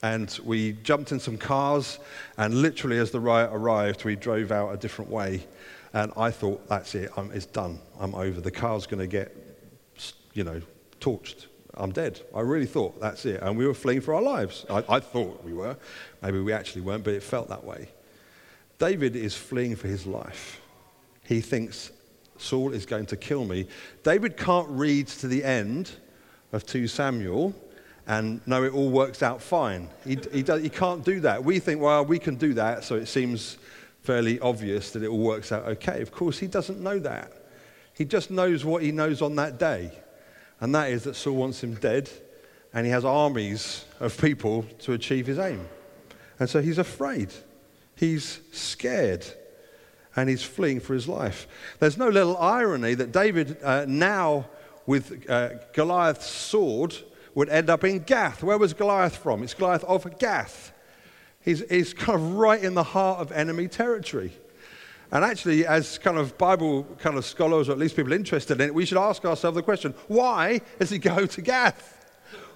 And 0.02 0.36
we 0.44 0.72
jumped 0.72 1.10
in 1.12 1.18
some 1.18 1.38
cars, 1.38 1.98
and 2.36 2.54
literally, 2.60 2.98
as 2.98 3.10
the 3.10 3.18
riot 3.18 3.50
arrived, 3.52 4.04
we 4.04 4.14
drove 4.14 4.52
out 4.52 4.70
a 4.70 4.76
different 4.76 5.10
way. 5.10 5.46
And 5.94 6.12
I 6.16 6.30
thought, 6.30 6.68
that's 6.68 6.94
it, 6.94 7.10
I'm, 7.16 7.32
it's 7.32 7.46
done, 7.46 7.80
I'm 7.98 8.14
over. 8.14 8.40
The 8.40 8.50
car's 8.50 8.86
going 8.86 9.00
to 9.00 9.06
get, 9.06 9.34
you 10.34 10.44
know, 10.44 10.60
torched. 11.00 11.46
I'm 11.74 11.92
dead. 11.92 12.20
I 12.34 12.40
really 12.40 12.66
thought 12.66 13.00
that's 13.00 13.24
it. 13.24 13.42
And 13.42 13.56
we 13.56 13.66
were 13.66 13.74
fleeing 13.74 14.02
for 14.02 14.14
our 14.14 14.22
lives. 14.22 14.66
I, 14.68 14.84
I 14.88 15.00
thought 15.00 15.42
we 15.44 15.54
were. 15.54 15.76
Maybe 16.22 16.40
we 16.40 16.52
actually 16.52 16.82
weren't, 16.82 17.04
but 17.04 17.14
it 17.14 17.22
felt 17.22 17.48
that 17.48 17.64
way. 17.64 17.88
David 18.78 19.16
is 19.16 19.34
fleeing 19.34 19.76
for 19.76 19.88
his 19.88 20.06
life. 20.06 20.60
He 21.24 21.40
thinks 21.40 21.90
Saul 22.38 22.72
is 22.72 22.86
going 22.86 23.06
to 23.06 23.16
kill 23.16 23.44
me. 23.44 23.66
David 24.02 24.36
can't 24.36 24.68
read 24.68 25.08
to 25.08 25.28
the 25.28 25.42
end 25.42 25.90
of 26.56 26.66
2 26.66 26.88
Samuel 26.88 27.54
and 28.06 28.40
no, 28.46 28.62
it 28.62 28.72
all 28.72 28.88
works 28.88 29.22
out 29.22 29.42
fine. 29.42 29.88
He, 30.04 30.18
he, 30.32 30.42
does, 30.42 30.62
he 30.62 30.68
can't 30.68 31.04
do 31.04 31.20
that. 31.20 31.42
We 31.44 31.58
think, 31.58 31.80
well, 31.80 32.04
we 32.04 32.18
can 32.18 32.36
do 32.36 32.54
that, 32.54 32.84
so 32.84 32.94
it 32.94 33.06
seems 33.06 33.58
fairly 34.02 34.38
obvious 34.38 34.92
that 34.92 35.02
it 35.02 35.08
all 35.08 35.18
works 35.18 35.50
out 35.50 35.64
okay. 35.64 36.00
Of 36.00 36.12
course, 36.12 36.38
he 36.38 36.46
doesn't 36.46 36.80
know 36.80 37.00
that. 37.00 37.32
He 37.94 38.04
just 38.04 38.30
knows 38.30 38.64
what 38.64 38.82
he 38.82 38.92
knows 38.92 39.22
on 39.22 39.34
that 39.36 39.58
day, 39.58 39.90
and 40.60 40.74
that 40.74 40.90
is 40.90 41.02
that 41.04 41.16
Saul 41.16 41.34
wants 41.34 41.62
him 41.64 41.74
dead, 41.74 42.08
and 42.72 42.86
he 42.86 42.92
has 42.92 43.04
armies 43.04 43.84
of 43.98 44.16
people 44.20 44.62
to 44.80 44.92
achieve 44.92 45.26
his 45.26 45.38
aim. 45.38 45.66
And 46.38 46.48
so 46.48 46.62
he's 46.62 46.78
afraid. 46.78 47.32
He's 47.96 48.40
scared 48.52 49.26
and 50.14 50.28
he's 50.28 50.42
fleeing 50.42 50.80
for 50.80 50.94
his 50.94 51.08
life. 51.08 51.46
There's 51.78 51.98
no 51.98 52.08
little 52.08 52.36
irony 52.38 52.94
that 52.94 53.12
David 53.12 53.58
uh, 53.62 53.84
now 53.86 54.46
with 54.86 55.28
uh, 55.28 55.50
Goliath's 55.72 56.26
sword 56.26 56.94
would 57.34 57.48
end 57.48 57.68
up 57.68 57.84
in 57.84 57.98
Gath. 58.00 58.42
Where 58.42 58.58
was 58.58 58.72
Goliath 58.72 59.16
from? 59.16 59.42
It's 59.42 59.54
Goliath 59.54 59.84
of 59.84 60.18
Gath. 60.18 60.72
He's, 61.40 61.68
he's 61.68 61.92
kind 61.92 62.18
of 62.18 62.32
right 62.34 62.62
in 62.62 62.74
the 62.74 62.82
heart 62.82 63.20
of 63.20 63.30
enemy 63.30 63.68
territory. 63.68 64.32
And 65.12 65.24
actually, 65.24 65.66
as 65.66 65.98
kind 65.98 66.18
of 66.18 66.36
Bible 66.38 66.84
kind 66.98 67.16
of 67.16 67.24
scholars, 67.24 67.68
or 67.68 67.72
at 67.72 67.78
least 67.78 67.94
people 67.94 68.12
interested 68.12 68.60
in 68.60 68.68
it, 68.68 68.74
we 68.74 68.84
should 68.84 68.98
ask 68.98 69.24
ourselves 69.24 69.54
the 69.54 69.62
question 69.62 69.94
why 70.08 70.60
does 70.78 70.90
he 70.90 70.98
go 70.98 71.26
to 71.26 71.42
Gath? 71.42 71.92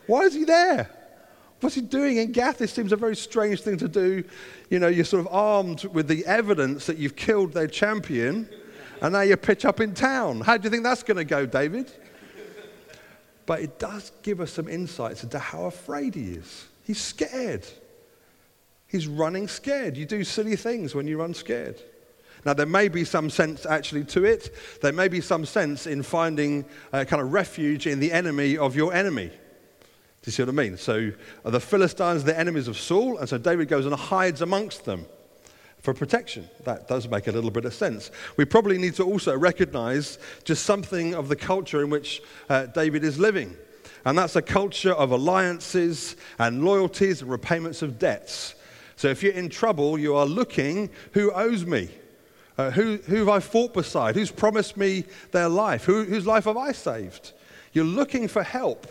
Why 0.07 0.23
is 0.23 0.35
he 0.35 0.45
there? 0.45 0.91
What's 1.61 1.75
he 1.75 1.83
doing 1.83 2.17
in 2.17 2.33
Gath? 2.33 2.59
This 2.59 2.73
seems 2.73 2.91
a 2.91 2.97
very 2.97 3.15
strange 3.15 3.61
thing 3.61 3.77
to 3.79 3.89
do. 3.89 4.25
You 4.71 4.79
know, 4.79 4.89
you're 4.89 5.05
sort 5.05 5.21
of 5.21 5.29
armed 5.31 5.85
with 5.85 6.09
the 6.09 6.25
evidence 6.25 6.87
that 6.87 6.97
you've 6.97 7.17
killed 7.17 7.53
their 7.53 7.67
champion, 7.67 8.49
and 9.03 9.13
now 9.13 9.21
you 9.21 9.37
pitch 9.37 9.65
up 9.65 9.79
in 9.81 9.95
town. 9.95 10.41
How 10.41 10.57
do 10.57 10.65
you 10.65 10.71
think 10.71 10.85
that's 10.85 11.03
going 11.03 11.19
to 11.19 11.25
go, 11.25 11.45
David? 11.45 11.93
But 13.51 13.63
it 13.63 13.81
does 13.81 14.13
give 14.23 14.41
us 14.41 14.53
some 14.53 14.69
insights 14.69 15.25
into 15.25 15.41
how 15.41 15.65
afraid 15.65 16.15
he 16.15 16.35
is. 16.35 16.69
He's 16.85 17.01
scared. 17.01 17.67
He's 18.87 19.09
running 19.09 19.49
scared. 19.49 19.97
You 19.97 20.07
do 20.07 20.23
silly 20.23 20.55
things 20.55 20.95
when 20.95 21.09
you 21.09 21.19
run 21.19 21.35
scared. 21.35 21.83
Now, 22.47 22.55
there 22.55 22.65
may 22.65 22.87
be 22.87 23.05
some 23.05 23.29
sense 23.29 23.67
actually 23.67 24.05
to 24.05 24.25
it. 24.25 24.55
There 24.83 24.93
may 24.93 25.09
be 25.09 25.21
some 25.21 25.45
sense 25.45 25.89
in 25.89 26.05
finding 26.05 26.65
a 26.93 27.05
kind 27.05 27.21
of 27.21 27.33
refuge 27.33 27.89
in 27.89 27.99
the 27.99 28.13
enemy 28.13 28.57
of 28.57 28.77
your 28.77 28.95
enemy. 28.95 29.27
Do 29.27 29.35
you 30.27 30.31
see 30.31 30.45
what 30.45 30.51
I 30.51 30.53
mean? 30.53 30.77
So, 30.77 31.11
the 31.45 31.59
Philistines 31.59 32.23
the 32.23 32.39
enemies 32.39 32.69
of 32.69 32.79
Saul, 32.79 33.19
and 33.19 33.29
so 33.29 33.37
David 33.37 33.67
goes 33.67 33.85
and 33.85 33.93
hides 33.93 34.43
amongst 34.43 34.85
them 34.85 35.07
for 35.83 35.95
protection. 35.95 36.49
That 36.65 36.89
does 36.89 37.09
make 37.09 37.27
a 37.27 37.33
little 37.33 37.51
bit 37.51 37.65
of 37.65 37.75
sense. 37.75 38.11
We 38.37 38.45
probably 38.45 38.79
need 38.79 38.95
to 38.95 39.05
also 39.05 39.37
recognize 39.37 40.19
just 40.45 40.65
something 40.65 41.15
of 41.15 41.29
the 41.29 41.37
culture 41.37 41.83
in 41.83 41.91
which 41.91 42.23
uh, 42.49 42.67
David 42.67 43.05
is 43.05 43.19
living. 43.19 43.57
And 44.05 44.17
that's 44.17 44.37
a 44.37 44.43
culture 44.43 44.93
of 44.93 45.11
alliances 45.11 46.17
and 46.39 46.65
loyalties 46.65 47.23
and 47.23 47.31
repayments 47.31 47.83
of 47.83 47.99
debts. 47.99 48.55
So 48.97 49.09
if 49.09 49.23
you're 49.23 49.33
in 49.33 49.49
trouble, 49.49 49.99
you 49.99 50.15
are 50.15 50.27
looking 50.27 50.91
who 51.13 51.33
owes 51.33 51.65
me? 51.65 51.89
Uh, 52.59 52.71
who, 52.71 52.97
who 53.07 53.17
have 53.17 53.29
I 53.29 53.41
fought 53.41 53.73
beside? 53.73 54.15
Who's 54.15 54.31
promised 54.31 54.77
me 54.77 55.05
their 55.33 55.49
life? 55.49 55.85
Who, 55.85 56.05
whose 56.05 56.27
life 56.27 56.45
have 56.45 56.59
I 56.59 56.73
saved? 56.73 57.33
You're 57.73 57.85
looking 57.85 58.29
for 58.29 58.43
help. 58.43 58.87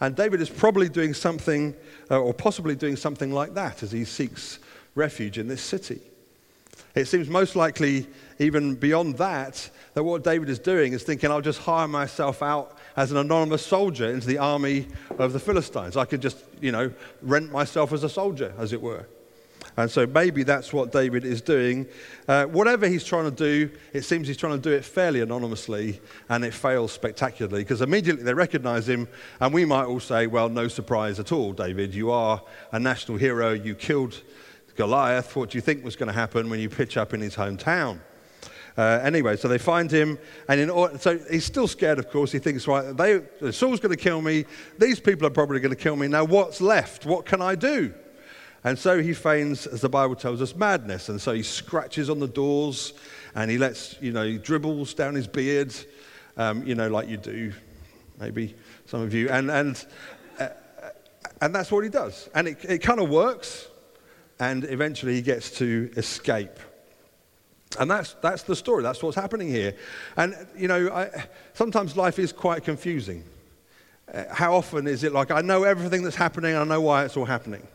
And 0.00 0.14
David 0.14 0.40
is 0.40 0.50
probably 0.50 0.88
doing 0.88 1.14
something, 1.14 1.74
uh, 2.10 2.20
or 2.20 2.34
possibly 2.34 2.74
doing 2.74 2.96
something 2.96 3.32
like 3.32 3.54
that 3.54 3.82
as 3.82 3.90
he 3.90 4.04
seeks 4.04 4.58
refuge 4.94 5.38
in 5.38 5.48
this 5.48 5.62
city. 5.62 6.00
It 6.98 7.06
seems 7.06 7.28
most 7.28 7.54
likely, 7.54 8.08
even 8.40 8.74
beyond 8.74 9.18
that, 9.18 9.70
that 9.94 10.02
what 10.02 10.24
David 10.24 10.48
is 10.48 10.58
doing 10.58 10.94
is 10.94 11.04
thinking, 11.04 11.30
I'll 11.30 11.40
just 11.40 11.60
hire 11.60 11.86
myself 11.86 12.42
out 12.42 12.76
as 12.96 13.12
an 13.12 13.18
anonymous 13.18 13.64
soldier 13.64 14.10
into 14.10 14.26
the 14.26 14.38
army 14.38 14.88
of 15.16 15.32
the 15.32 15.38
Philistines. 15.38 15.96
I 15.96 16.04
could 16.06 16.20
just, 16.20 16.42
you 16.60 16.72
know, 16.72 16.92
rent 17.22 17.52
myself 17.52 17.92
as 17.92 18.02
a 18.02 18.08
soldier, 18.08 18.52
as 18.58 18.72
it 18.72 18.82
were. 18.82 19.06
And 19.76 19.88
so 19.88 20.08
maybe 20.08 20.42
that's 20.42 20.72
what 20.72 20.90
David 20.90 21.24
is 21.24 21.40
doing. 21.40 21.86
Uh, 22.26 22.46
whatever 22.46 22.88
he's 22.88 23.04
trying 23.04 23.26
to 23.26 23.30
do, 23.30 23.70
it 23.92 24.02
seems 24.02 24.26
he's 24.26 24.36
trying 24.36 24.60
to 24.60 24.70
do 24.70 24.74
it 24.74 24.84
fairly 24.84 25.20
anonymously, 25.20 26.00
and 26.28 26.44
it 26.44 26.52
fails 26.52 26.90
spectacularly 26.90 27.62
because 27.62 27.80
immediately 27.80 28.24
they 28.24 28.34
recognize 28.34 28.88
him. 28.88 29.06
And 29.40 29.54
we 29.54 29.64
might 29.64 29.84
all 29.84 30.00
say, 30.00 30.26
well, 30.26 30.48
no 30.48 30.66
surprise 30.66 31.20
at 31.20 31.30
all, 31.30 31.52
David. 31.52 31.94
You 31.94 32.10
are 32.10 32.42
a 32.72 32.80
national 32.80 33.18
hero. 33.18 33.52
You 33.52 33.76
killed 33.76 34.20
Goliath. 34.78 35.34
What 35.34 35.50
do 35.50 35.58
you 35.58 35.62
think 35.62 35.84
was 35.84 35.96
going 35.96 36.06
to 36.06 36.12
happen 36.12 36.48
when 36.48 36.60
you 36.60 36.70
pitch 36.70 36.96
up 36.96 37.12
in 37.12 37.20
his 37.20 37.34
hometown? 37.34 37.98
Uh, 38.76 39.00
anyway, 39.02 39.36
so 39.36 39.48
they 39.48 39.58
find 39.58 39.90
him, 39.90 40.16
and 40.48 40.60
in, 40.60 40.98
so 41.00 41.18
he's 41.28 41.44
still 41.44 41.66
scared, 41.66 41.98
of 41.98 42.08
course. 42.10 42.30
He 42.30 42.38
thinks, 42.38 42.68
right, 42.68 42.96
they, 42.96 43.50
Saul's 43.50 43.80
going 43.80 43.90
to 43.90 44.00
kill 44.00 44.22
me. 44.22 44.44
These 44.78 45.00
people 45.00 45.26
are 45.26 45.30
probably 45.30 45.58
going 45.58 45.74
to 45.74 45.82
kill 45.82 45.96
me. 45.96 46.06
Now, 46.06 46.22
what's 46.22 46.60
left? 46.60 47.04
What 47.04 47.26
can 47.26 47.42
I 47.42 47.56
do? 47.56 47.92
And 48.62 48.78
so 48.78 49.02
he 49.02 49.14
feigns, 49.14 49.66
as 49.66 49.80
the 49.80 49.88
Bible 49.88 50.14
tells 50.14 50.40
us, 50.40 50.54
madness. 50.54 51.08
And 51.08 51.20
so 51.20 51.32
he 51.32 51.42
scratches 51.42 52.08
on 52.08 52.20
the 52.20 52.28
doors 52.28 52.92
and 53.34 53.50
he 53.50 53.58
lets, 53.58 53.96
you 54.00 54.12
know, 54.12 54.24
he 54.24 54.38
dribbles 54.38 54.94
down 54.94 55.14
his 55.14 55.26
beard, 55.26 55.74
um, 56.36 56.64
you 56.64 56.76
know, 56.76 56.88
like 56.88 57.08
you 57.08 57.16
do, 57.16 57.52
maybe 58.20 58.54
some 58.86 59.00
of 59.00 59.12
you. 59.12 59.28
And, 59.28 59.50
and, 59.50 59.86
uh, 60.38 60.48
and 61.40 61.54
that's 61.54 61.72
what 61.72 61.82
he 61.82 61.90
does. 61.90 62.28
And 62.34 62.46
it, 62.46 62.64
it 62.64 62.78
kind 62.78 63.00
of 63.00 63.08
works. 63.08 63.68
And 64.40 64.64
eventually 64.64 65.14
he 65.14 65.22
gets 65.22 65.50
to 65.58 65.90
escape. 65.96 66.58
And 67.78 67.90
that's, 67.90 68.14
that's 68.22 68.44
the 68.44 68.56
story. 68.56 68.82
That's 68.82 69.02
what's 69.02 69.16
happening 69.16 69.48
here. 69.48 69.74
And, 70.16 70.34
you 70.56 70.68
know, 70.68 70.90
I, 70.90 71.10
sometimes 71.54 71.96
life 71.96 72.18
is 72.18 72.32
quite 72.32 72.64
confusing. 72.64 73.24
Uh, 74.12 74.24
how 74.30 74.54
often 74.54 74.86
is 74.86 75.04
it 75.04 75.12
like, 75.12 75.30
I 75.30 75.42
know 75.42 75.64
everything 75.64 76.02
that's 76.02 76.16
happening, 76.16 76.52
and 76.54 76.60
I 76.60 76.64
know 76.64 76.80
why 76.80 77.04
it's 77.04 77.16
all 77.16 77.26
happening? 77.26 77.66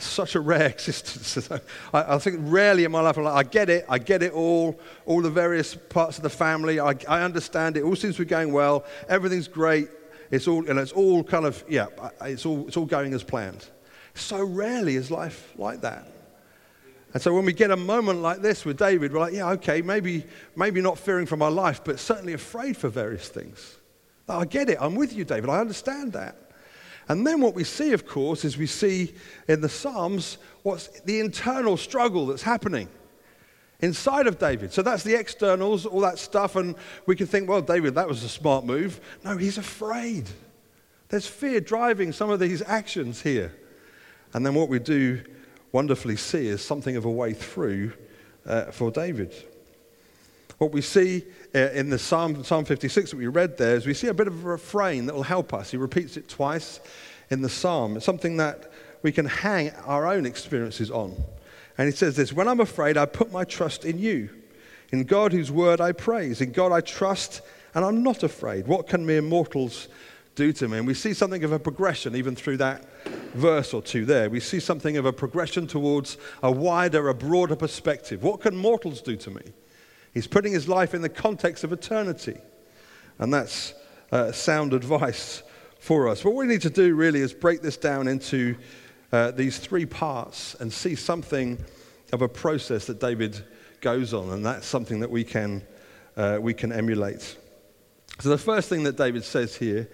such 0.00 0.34
a 0.34 0.40
rare 0.40 0.66
existence. 0.68 1.50
I, 1.92 2.14
I, 2.14 2.18
think 2.18 2.38
rarely 2.42 2.84
in 2.84 2.92
my 2.92 3.00
life 3.00 3.16
I'm 3.16 3.24
like, 3.24 3.46
I 3.46 3.48
get 3.48 3.68
it, 3.68 3.84
I 3.88 3.98
get 3.98 4.22
it 4.22 4.32
all, 4.32 4.78
all 5.06 5.20
the 5.20 5.30
various 5.30 5.74
parts 5.74 6.16
of 6.16 6.22
the 6.22 6.30
family, 6.30 6.80
I, 6.80 6.94
I 7.08 7.22
understand 7.22 7.76
it, 7.76 7.82
all 7.82 7.96
seems 7.96 8.16
to 8.16 8.22
be 8.22 8.28
going 8.28 8.52
well, 8.52 8.84
everything's 9.08 9.48
great, 9.48 9.88
it's 10.30 10.46
all, 10.46 10.68
and 10.68 10.78
it's 10.78 10.92
all 10.92 11.24
kind 11.24 11.46
of, 11.46 11.62
yeah, 11.68 11.86
it's 12.22 12.46
all, 12.46 12.66
it's 12.68 12.76
all 12.76 12.86
going 12.86 13.12
as 13.14 13.22
planned. 13.22 13.66
So 14.18 14.42
rarely 14.42 14.96
is 14.96 15.10
life 15.10 15.52
like 15.56 15.80
that. 15.82 16.06
And 17.14 17.22
so 17.22 17.32
when 17.32 17.46
we 17.46 17.52
get 17.54 17.70
a 17.70 17.76
moment 17.76 18.20
like 18.20 18.42
this 18.42 18.64
with 18.64 18.76
David, 18.76 19.12
we're 19.12 19.20
like, 19.20 19.32
yeah, 19.32 19.50
okay, 19.52 19.80
maybe, 19.80 20.24
maybe 20.54 20.82
not 20.82 20.98
fearing 20.98 21.24
for 21.24 21.36
my 21.36 21.48
life, 21.48 21.82
but 21.82 21.98
certainly 21.98 22.34
afraid 22.34 22.76
for 22.76 22.88
various 22.88 23.28
things. 23.28 23.76
I 24.28 24.44
get 24.44 24.68
it, 24.68 24.76
I'm 24.78 24.94
with 24.94 25.14
you, 25.14 25.24
David, 25.24 25.48
I 25.48 25.58
understand 25.58 26.12
that. 26.12 26.36
And 27.08 27.26
then 27.26 27.40
what 27.40 27.54
we 27.54 27.64
see, 27.64 27.92
of 27.92 28.06
course, 28.06 28.44
is 28.44 28.58
we 28.58 28.66
see 28.66 29.14
in 29.48 29.62
the 29.62 29.68
Psalms 29.70 30.36
what's 30.62 31.00
the 31.00 31.20
internal 31.20 31.78
struggle 31.78 32.26
that's 32.26 32.42
happening 32.42 32.88
inside 33.80 34.26
of 34.26 34.38
David. 34.38 34.72
So 34.72 34.82
that's 34.82 35.02
the 35.02 35.14
externals, 35.14 35.86
all 35.86 36.00
that 36.00 36.18
stuff, 36.18 36.56
and 36.56 36.74
we 37.06 37.16
can 37.16 37.26
think, 37.26 37.48
well, 37.48 37.62
David, 37.62 37.94
that 37.94 38.06
was 38.06 38.22
a 38.24 38.28
smart 38.28 38.66
move. 38.66 39.00
No, 39.24 39.38
he's 39.38 39.56
afraid. 39.56 40.28
There's 41.08 41.26
fear 41.26 41.60
driving 41.60 42.12
some 42.12 42.28
of 42.28 42.38
these 42.38 42.60
actions 42.60 43.22
here. 43.22 43.54
And 44.34 44.44
then 44.44 44.54
what 44.54 44.68
we 44.68 44.78
do 44.78 45.22
wonderfully 45.72 46.16
see 46.16 46.46
is 46.46 46.62
something 46.62 46.96
of 46.96 47.04
a 47.04 47.10
way 47.10 47.32
through 47.32 47.92
uh, 48.46 48.66
for 48.66 48.90
David. 48.90 49.34
What 50.58 50.72
we 50.72 50.82
see 50.82 51.24
uh, 51.54 51.70
in 51.70 51.88
the 51.88 51.98
Psalm, 51.98 52.42
Psalm 52.42 52.64
56 52.64 53.10
that 53.10 53.16
we 53.16 53.26
read 53.26 53.56
there 53.58 53.76
is 53.76 53.86
we 53.86 53.94
see 53.94 54.08
a 54.08 54.14
bit 54.14 54.26
of 54.26 54.44
a 54.44 54.48
refrain 54.48 55.06
that 55.06 55.14
will 55.14 55.22
help 55.22 55.54
us. 55.54 55.70
He 55.70 55.76
repeats 55.76 56.16
it 56.16 56.28
twice 56.28 56.80
in 57.30 57.42
the 57.42 57.48
Psalm. 57.48 57.96
It's 57.96 58.06
something 58.06 58.38
that 58.38 58.72
we 59.02 59.12
can 59.12 59.26
hang 59.26 59.70
our 59.86 60.06
own 60.06 60.26
experiences 60.26 60.90
on. 60.90 61.14
And 61.76 61.86
he 61.86 61.94
says 61.94 62.16
this 62.16 62.32
When 62.32 62.48
I'm 62.48 62.60
afraid, 62.60 62.96
I 62.96 63.06
put 63.06 63.32
my 63.32 63.44
trust 63.44 63.84
in 63.84 63.98
you. 63.98 64.30
In 64.90 65.04
God, 65.04 65.32
whose 65.32 65.52
word 65.52 65.80
I 65.80 65.92
praise. 65.92 66.40
In 66.40 66.50
God, 66.50 66.72
I 66.72 66.80
trust, 66.80 67.42
and 67.74 67.84
I'm 67.84 68.02
not 68.02 68.22
afraid. 68.22 68.66
What 68.66 68.88
can 68.88 69.06
mere 69.06 69.22
mortals 69.22 69.88
do 70.38 70.52
to 70.52 70.68
me? 70.68 70.78
And 70.78 70.86
we 70.86 70.94
see 70.94 71.12
something 71.12 71.42
of 71.42 71.52
a 71.52 71.58
progression 71.58 72.14
even 72.14 72.36
through 72.36 72.58
that 72.58 72.84
verse 73.34 73.74
or 73.74 73.82
two 73.82 74.04
there. 74.04 74.30
We 74.30 74.40
see 74.40 74.60
something 74.60 74.96
of 74.96 75.04
a 75.04 75.12
progression 75.12 75.66
towards 75.66 76.16
a 76.42 76.50
wider, 76.50 77.08
a 77.08 77.14
broader 77.14 77.56
perspective. 77.56 78.22
What 78.22 78.40
can 78.40 78.56
mortals 78.56 79.02
do 79.02 79.16
to 79.16 79.30
me? 79.30 79.42
He's 80.14 80.28
putting 80.28 80.52
his 80.52 80.68
life 80.68 80.94
in 80.94 81.02
the 81.02 81.08
context 81.08 81.64
of 81.64 81.72
eternity. 81.72 82.38
And 83.18 83.34
that's 83.34 83.74
uh, 84.12 84.30
sound 84.30 84.72
advice 84.72 85.42
for 85.80 86.08
us. 86.08 86.24
What 86.24 86.36
we 86.36 86.46
need 86.46 86.62
to 86.62 86.70
do 86.70 86.94
really 86.94 87.20
is 87.20 87.34
break 87.34 87.60
this 87.60 87.76
down 87.76 88.06
into 88.06 88.56
uh, 89.12 89.32
these 89.32 89.58
three 89.58 89.86
parts 89.86 90.54
and 90.60 90.72
see 90.72 90.94
something 90.94 91.62
of 92.12 92.22
a 92.22 92.28
process 92.28 92.86
that 92.86 93.00
David 93.00 93.44
goes 93.80 94.14
on. 94.14 94.30
And 94.30 94.46
that's 94.46 94.66
something 94.66 95.00
that 95.00 95.10
we 95.10 95.24
can, 95.24 95.66
uh, 96.16 96.38
we 96.40 96.54
can 96.54 96.72
emulate. 96.72 97.36
So 98.20 98.30
the 98.30 98.38
first 98.38 98.68
thing 98.68 98.82
that 98.82 98.96
David 98.96 99.22
says 99.22 99.54
here, 99.54 99.88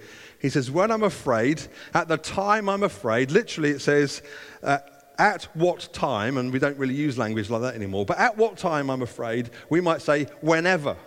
he 0.44 0.50
says, 0.50 0.70
When 0.70 0.90
I'm 0.90 1.04
afraid, 1.04 1.62
at 1.94 2.06
the 2.06 2.18
time 2.18 2.68
I'm 2.68 2.82
afraid, 2.82 3.30
literally 3.30 3.70
it 3.70 3.80
says, 3.80 4.20
uh, 4.62 4.76
at 5.16 5.44
what 5.54 5.88
time, 5.94 6.36
and 6.36 6.52
we 6.52 6.58
don't 6.58 6.76
really 6.76 6.92
use 6.92 7.16
language 7.16 7.48
like 7.48 7.62
that 7.62 7.74
anymore, 7.74 8.04
but 8.04 8.18
at 8.18 8.36
what 8.36 8.58
time, 8.58 8.90
I'm 8.90 9.00
afraid, 9.00 9.48
we 9.70 9.80
might 9.80 10.02
say 10.02 10.24
whenever. 10.42 10.98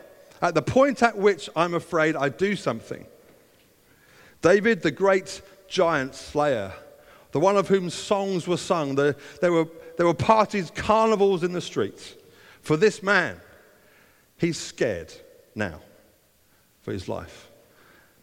At 0.42 0.56
the 0.56 0.64
point 0.64 1.04
at 1.04 1.16
which 1.16 1.52
I'm 1.56 1.76
afraid 1.76 2.16
I 2.16 2.30
do 2.30 2.56
something. 2.56 3.06
David, 4.42 4.82
the 4.82 4.90
great 4.90 5.44
giant 5.68 6.16
slayer, 6.16 6.74
the 7.32 7.40
one 7.40 7.58
of 7.58 7.68
whom 7.68 7.92
songs 7.92 8.48
were 8.48 8.58
sung, 8.58 8.96
the, 8.96 9.16
there, 9.40 9.52
were, 9.52 9.68
there 9.98 10.08
were 10.08 10.16
parties, 10.16 10.72
carnivals 10.74 11.44
in 11.44 11.52
the 11.52 11.62
streets. 11.62 12.16
For 12.64 12.76
this 12.76 13.04
man, 13.04 13.40
he's 14.38 14.58
scared 14.58 15.14
now 15.54 15.80
for 16.82 16.92
his 16.92 17.08
life. 17.08 17.52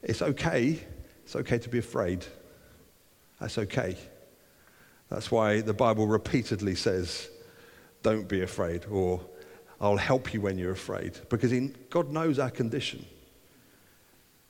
It's 0.03 0.21
okay. 0.21 0.85
It's 1.25 1.37
okay 1.37 1.59
to 1.59 1.69
be 1.69 1.79
afraid. 1.79 2.25
That's 3.41 3.59
okay. 3.59 3.97
That's 5.11 5.31
why 5.31 5.61
the 5.61 5.75
Bible 5.75 6.07
repeatedly 6.07 6.75
says, 6.75 7.29
don't 8.03 8.29
be 8.29 8.43
afraid, 8.43 8.85
or 8.91 9.21
I'll 9.81 9.97
help 9.97 10.33
you 10.33 10.41
when 10.41 10.59
you're 10.59 10.73
afraid, 10.73 11.19
because 11.29 11.53
in, 11.53 11.75
God 11.91 12.11
knows 12.11 12.39
our 12.39 12.51
condition. 12.51 13.05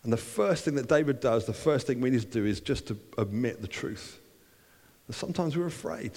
And 0.03 0.13
the 0.13 0.19
first 0.19 0.65
thing 0.65 0.75
that 0.75 0.89
David 0.89 1.21
does, 1.21 1.47
the 1.47 1.55
first 1.55 1.87
thing 1.87 2.01
we 2.01 2.11
need 2.11 2.21
to 2.21 2.27
do 2.27 2.45
is 2.45 2.61
just 2.61 2.87
to 2.89 2.99
admit 3.17 3.63
the 3.63 3.69
truth. 3.69 4.21
That 5.07 5.15
sometimes 5.15 5.57
we're 5.57 5.67
afraid. 5.67 6.13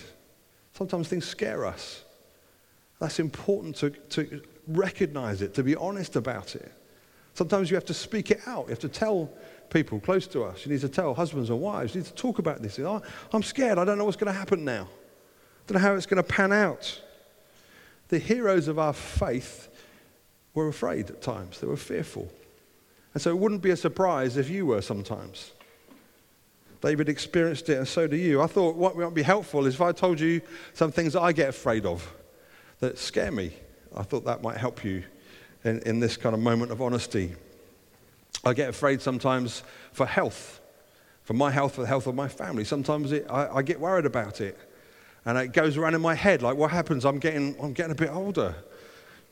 Sometimes 0.74 1.08
things 1.08 1.26
scare 1.26 1.66
us. 1.66 2.04
That's 3.00 3.20
important 3.20 3.76
to, 3.78 3.92
to 3.92 4.42
recognize 4.68 5.42
it, 5.42 5.54
to 5.54 5.64
be 5.64 5.76
honest 5.76 6.16
about 6.16 6.56
it. 6.56 6.72
Sometimes 7.34 7.70
you 7.70 7.76
have 7.76 7.86
to 7.86 7.94
speak 7.94 8.32
it 8.32 8.42
out. 8.46 8.66
You 8.66 8.72
have 8.72 8.80
to 8.80 8.90
tell 8.90 9.30
people 9.70 10.00
close 10.00 10.28
to 10.28 10.44
us. 10.44 10.66
You 10.66 10.72
need 10.72 10.82
to 10.82 10.90
tell 10.90 11.14
husbands 11.14 11.50
and 11.50 11.60
wives. 11.60 11.94
You 11.94 12.02
need 12.02 12.08
to 12.08 12.14
talk 12.14 12.40
about 12.40 12.62
this. 12.62 12.80
I'm 12.80 13.44
scared. 13.44 13.78
I 13.78 13.86
don't 13.86 13.98
know 13.98 14.06
what's 14.06 14.18
going 14.18 14.32
to 14.32 14.38
happen 14.38 14.64
now. 14.66 14.84
I 14.84 15.74
don't 15.74 15.82
know 15.82 15.88
how 15.88 15.96
it's 15.96 16.06
going 16.06 16.24
to 16.24 16.28
pan 16.28 16.52
out. 16.52 17.02
The 18.10 18.20
heroes 18.20 18.68
of 18.68 18.80
our 18.80 18.94
faith 18.94 19.68
were 20.54 20.68
afraid 20.68 21.10
at 21.10 21.22
times, 21.22 21.60
they 21.60 21.68
were 21.68 21.78
fearful. 21.78 22.32
And 23.14 23.22
so 23.22 23.30
it 23.30 23.38
wouldn't 23.38 23.62
be 23.62 23.72
a 23.72 23.78
surprise 23.78 24.38
if 24.38 24.50
you 24.50 24.66
were 24.66 24.82
sometimes. 24.82 25.52
David 26.82 27.10
experienced 27.10 27.70
it, 27.70 27.78
and 27.78 27.88
so 27.88 28.08
do 28.08 28.16
you. 28.16 28.42
I 28.42 28.48
thought 28.48 28.76
what 28.76 28.96
might 28.96 29.14
be 29.14 29.24
helpful 29.24 29.66
is 29.66 29.76
if 29.76 29.82
I 29.82 29.92
told 29.92 30.20
you 30.20 30.42
some 30.74 30.92
things 30.92 31.16
I 31.16 31.32
get 31.32 31.50
afraid 31.50 31.86
of 31.86 32.08
that 32.80 32.98
scare 32.98 33.32
me. 33.32 33.54
I 33.96 34.04
thought 34.04 34.26
that 34.26 34.44
might 34.44 34.58
help 34.58 34.84
you 34.84 35.04
in, 35.64 35.80
in 35.80 36.00
this 36.00 36.18
kind 36.18 36.36
of 36.36 36.42
moment 36.42 36.72
of 36.72 36.82
honesty. 36.82 37.36
I 38.48 38.54
get 38.54 38.70
afraid 38.70 39.02
sometimes 39.02 39.64
for 39.92 40.06
health, 40.06 40.62
for 41.24 41.34
my 41.34 41.52
health, 41.52 41.76
for 41.76 41.82
the 41.82 41.88
health 41.88 42.08
of 42.08 42.16
my 42.16 42.28
family. 42.28 42.64
Sometimes 42.64 43.12
it, 43.12 43.28
I, 43.30 43.58
I, 43.58 43.62
get 43.62 43.80
worried 43.80 44.06
about 44.06 44.42
it. 44.42 44.58
And 45.26 45.38
it 45.38 45.52
goes 45.54 45.78
around 45.78 45.96
in 45.96 46.02
my 46.02 46.16
head 46.16 46.42
like, 46.42 46.56
what 46.56 46.72
happens? 46.72 47.06
I'm 47.06 47.20
getting, 47.20 47.56
I'm 47.62 47.74
getting 47.74 47.92
a 47.92 47.96
bit 47.96 48.12
older. 48.12 48.56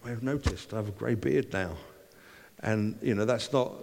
I've 0.06 0.22
noticed 0.22 0.74
I 0.74 0.78
have 0.78 0.90
a 0.90 0.92
grey 0.92 1.16
beard 1.16 1.52
now. 1.54 1.72
And, 2.60 2.98
you 3.02 3.16
know, 3.16 3.26
that's 3.26 3.52
not 3.54 3.74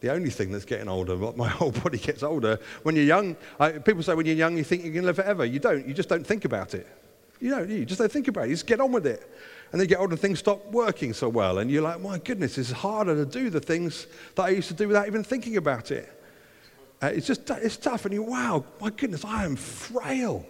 the 0.00 0.12
only 0.12 0.30
thing 0.30 0.50
that's 0.50 0.64
getting 0.64 0.88
older. 0.88 1.16
But 1.16 1.36
my 1.36 1.48
whole 1.58 1.70
body 1.70 1.98
gets 1.98 2.22
older. 2.22 2.58
When 2.82 2.96
you're 2.96 3.04
young, 3.04 3.36
I, 3.58 3.72
people 3.72 4.02
say 4.02 4.14
when 4.14 4.26
you're 4.26 4.34
young, 4.34 4.56
you 4.56 4.64
think 4.64 4.84
you 4.84 4.92
can 4.92 5.04
live 5.04 5.16
forever. 5.16 5.44
You 5.44 5.58
don't. 5.58 5.86
You 5.86 5.94
just 5.94 6.08
don't 6.08 6.26
think 6.26 6.44
about 6.44 6.74
it. 6.74 6.86
You 7.40 7.50
don't. 7.50 7.70
You 7.70 7.84
just 7.84 8.00
don't 8.00 8.12
think 8.12 8.28
about 8.28 8.44
it. 8.44 8.48
You 8.48 8.54
just 8.54 8.66
get 8.66 8.80
on 8.80 8.92
with 8.92 9.06
it 9.06 9.22
and 9.72 9.80
they 9.80 9.86
get 9.86 9.98
older 9.98 10.12
and 10.12 10.20
things 10.20 10.38
stop 10.38 10.66
working 10.66 11.12
so 11.12 11.28
well. 11.28 11.58
And 11.58 11.70
you're 11.70 11.82
like, 11.82 12.00
my 12.00 12.18
goodness, 12.18 12.58
it's 12.58 12.72
harder 12.72 13.14
to 13.14 13.24
do 13.24 13.50
the 13.50 13.60
things 13.60 14.06
that 14.34 14.42
I 14.42 14.48
used 14.50 14.68
to 14.68 14.74
do 14.74 14.88
without 14.88 15.06
even 15.06 15.22
thinking 15.22 15.56
about 15.56 15.90
it. 15.90 16.12
Uh, 17.02 17.06
it's 17.06 17.26
just, 17.26 17.48
it's 17.50 17.76
tough. 17.76 18.04
And 18.04 18.12
you, 18.12 18.22
wow, 18.22 18.64
my 18.80 18.90
goodness, 18.90 19.24
I 19.24 19.44
am 19.44 19.56
frail. 19.56 20.44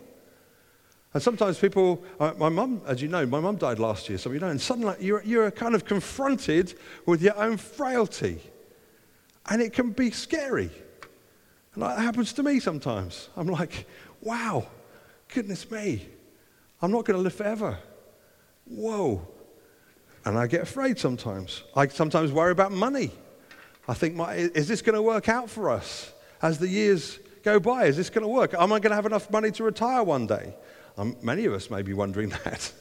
And 1.12 1.22
sometimes 1.22 1.58
people, 1.58 2.02
uh, 2.18 2.32
my 2.38 2.48
mum, 2.48 2.82
as 2.86 3.02
you 3.02 3.08
know, 3.08 3.26
my 3.26 3.40
mum 3.40 3.56
died 3.56 3.78
last 3.78 4.08
year, 4.08 4.16
so 4.16 4.30
you 4.30 4.38
know, 4.38 4.48
and 4.48 4.60
suddenly 4.60 4.94
you're, 5.00 5.22
you're 5.24 5.50
kind 5.50 5.74
of 5.74 5.84
confronted 5.84 6.74
with 7.04 7.20
your 7.20 7.36
own 7.36 7.56
frailty. 7.56 8.40
And 9.48 9.60
it 9.60 9.72
can 9.72 9.90
be 9.90 10.12
scary. 10.12 10.70
And 11.74 11.82
that 11.82 11.98
happens 11.98 12.32
to 12.34 12.42
me 12.42 12.60
sometimes. 12.60 13.28
I'm 13.36 13.48
like, 13.48 13.86
wow, 14.20 14.66
goodness 15.28 15.68
me. 15.70 16.06
I'm 16.80 16.92
not 16.92 17.04
going 17.04 17.16
to 17.16 17.22
live 17.22 17.34
forever. 17.34 17.78
Whoa. 18.70 19.26
And 20.24 20.38
I 20.38 20.46
get 20.46 20.62
afraid 20.62 20.98
sometimes. 20.98 21.64
I 21.74 21.88
sometimes 21.88 22.30
worry 22.32 22.52
about 22.52 22.72
money. 22.72 23.10
I 23.88 23.94
think, 23.94 24.14
my, 24.14 24.34
is 24.34 24.68
this 24.68 24.80
going 24.82 24.94
to 24.94 25.02
work 25.02 25.28
out 25.28 25.50
for 25.50 25.70
us 25.70 26.12
as 26.40 26.58
the 26.58 26.68
years 26.68 27.18
go 27.42 27.58
by? 27.58 27.86
Is 27.86 27.96
this 27.96 28.10
going 28.10 28.22
to 28.22 28.28
work? 28.28 28.54
Am 28.54 28.72
I 28.72 28.78
going 28.78 28.90
to 28.90 28.94
have 28.94 29.06
enough 29.06 29.30
money 29.30 29.50
to 29.52 29.64
retire 29.64 30.04
one 30.04 30.26
day? 30.26 30.54
Um, 30.96 31.16
many 31.22 31.46
of 31.46 31.52
us 31.52 31.70
may 31.70 31.82
be 31.82 31.94
wondering 31.94 32.28
that. 32.44 32.72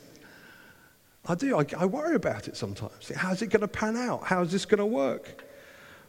I 1.25 1.35
do. 1.35 1.57
I, 1.57 1.65
I 1.77 1.85
worry 1.85 2.15
about 2.15 2.47
it 2.47 2.55
sometimes. 2.55 3.11
How's 3.15 3.41
it 3.41 3.47
going 3.47 3.61
to 3.61 3.67
pan 3.67 3.97
out? 3.97 4.23
How's 4.25 4.51
this 4.51 4.65
going 4.65 4.79
to 4.79 4.85
work? 4.85 5.43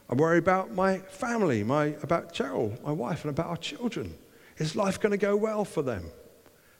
I 0.09 0.15
worry 0.15 0.37
about 0.37 0.71
my 0.71 0.99
family, 0.99 1.63
my, 1.63 1.95
about 2.03 2.33
Cheryl, 2.33 2.81
my 2.83 2.91
wife, 2.91 3.23
and 3.23 3.29
about 3.29 3.47
our 3.47 3.57
children. 3.57 4.13
Is 4.57 4.75
life 4.75 4.99
going 4.99 5.11
to 5.11 5.17
go 5.17 5.35
well 5.35 5.63
for 5.63 5.81
them? 5.81 6.11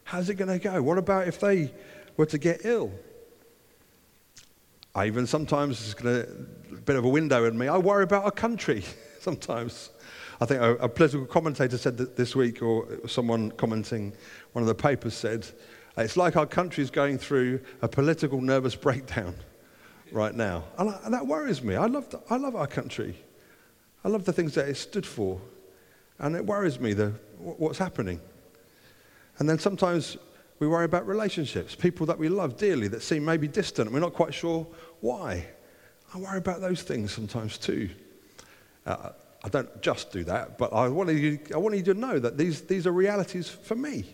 How's 0.04 0.30
it 0.30 0.36
going 0.36 0.50
to 0.50 0.60
go? 0.60 0.84
What 0.84 0.98
about 0.98 1.28
if 1.28 1.40
they 1.40 1.72
were 2.22 2.28
to 2.28 2.38
get 2.38 2.62
ill? 2.66 2.92
I 4.94 5.08
even 5.08 5.26
sometimes, 5.26 5.82
it's 5.82 6.00
a 6.02 6.28
bit 6.86 6.96
of 6.96 7.04
a 7.04 7.10
window 7.10 7.46
in 7.46 7.58
me, 7.58 7.68
I 7.68 7.80
worry 7.80 8.04
about 8.04 8.26
our 8.26 8.32
country 8.32 8.84
sometimes. 9.20 9.90
I 10.40 10.46
think 10.46 10.62
a, 10.62 10.76
a 10.76 10.88
political 10.90 11.26
commentator 11.26 11.80
said 11.80 11.98
that 11.98 12.16
this 12.16 12.36
week, 12.36 12.62
or 12.62 13.08
someone 13.08 13.50
commenting, 13.52 14.14
one 14.54 14.62
of 14.62 14.68
the 14.68 14.76
papers 14.76 15.16
said, 15.16 15.48
it's 15.98 16.16
like 16.16 16.36
our 16.36 16.46
country 16.46 16.84
is 16.84 16.92
going 16.92 17.18
through 17.18 17.60
a 17.82 17.88
political 17.88 18.40
nervous 18.40 18.76
breakdown 18.76 19.34
right 20.12 20.36
now. 20.36 20.66
And, 20.78 20.92
I, 20.92 21.00
and 21.06 21.14
that 21.16 21.26
worries 21.26 21.64
me. 21.64 21.76
I 21.76 21.88
love, 21.88 22.14
I 22.30 22.38
love 22.38 22.56
our 22.56 22.68
country. 22.68 23.16
I 24.04 24.10
love 24.10 24.26
the 24.26 24.34
things 24.34 24.54
that 24.54 24.70
it 24.70 24.78
stood 24.78 25.08
for. 25.08 25.42
And 26.20 26.36
it 26.36 26.46
worries 26.46 26.80
me 26.80 26.94
the, 26.94 27.14
what's 27.40 27.80
happening. 27.80 28.22
And 29.40 29.50
then 29.50 29.58
sometimes 29.58 30.18
we 30.62 30.68
worry 30.68 30.86
about 30.86 31.08
relationships, 31.08 31.74
people 31.74 32.06
that 32.06 32.20
we 32.20 32.30
love 32.30 32.56
dearly 32.56 32.88
that 32.88 33.02
seem 33.02 33.26
maybe 33.26 33.48
distant. 33.48 33.92
We're 33.92 34.00
not 34.00 34.14
quite 34.14 34.32
sure 34.32 34.68
why. 35.00 35.48
I 36.14 36.20
worry 36.20 36.38
about 36.38 36.62
those 36.62 36.84
things 36.84 37.12
sometimes 37.12 37.58
too. 37.58 37.90
Uh, 38.86 39.10
I 39.44 39.50
don't 39.50 39.82
just 39.82 40.12
do 40.12 40.24
that, 40.26 40.60
but 40.60 40.72
I 40.72 40.88
want 40.88 41.10
you, 41.10 41.40
I 41.52 41.58
want 41.58 41.76
you 41.76 41.84
to 41.86 41.96
know 41.96 42.20
that 42.20 42.38
these, 42.38 42.62
these 42.62 42.86
are 42.86 42.92
realities 42.92 43.50
for 43.50 43.74
me. 43.74 44.06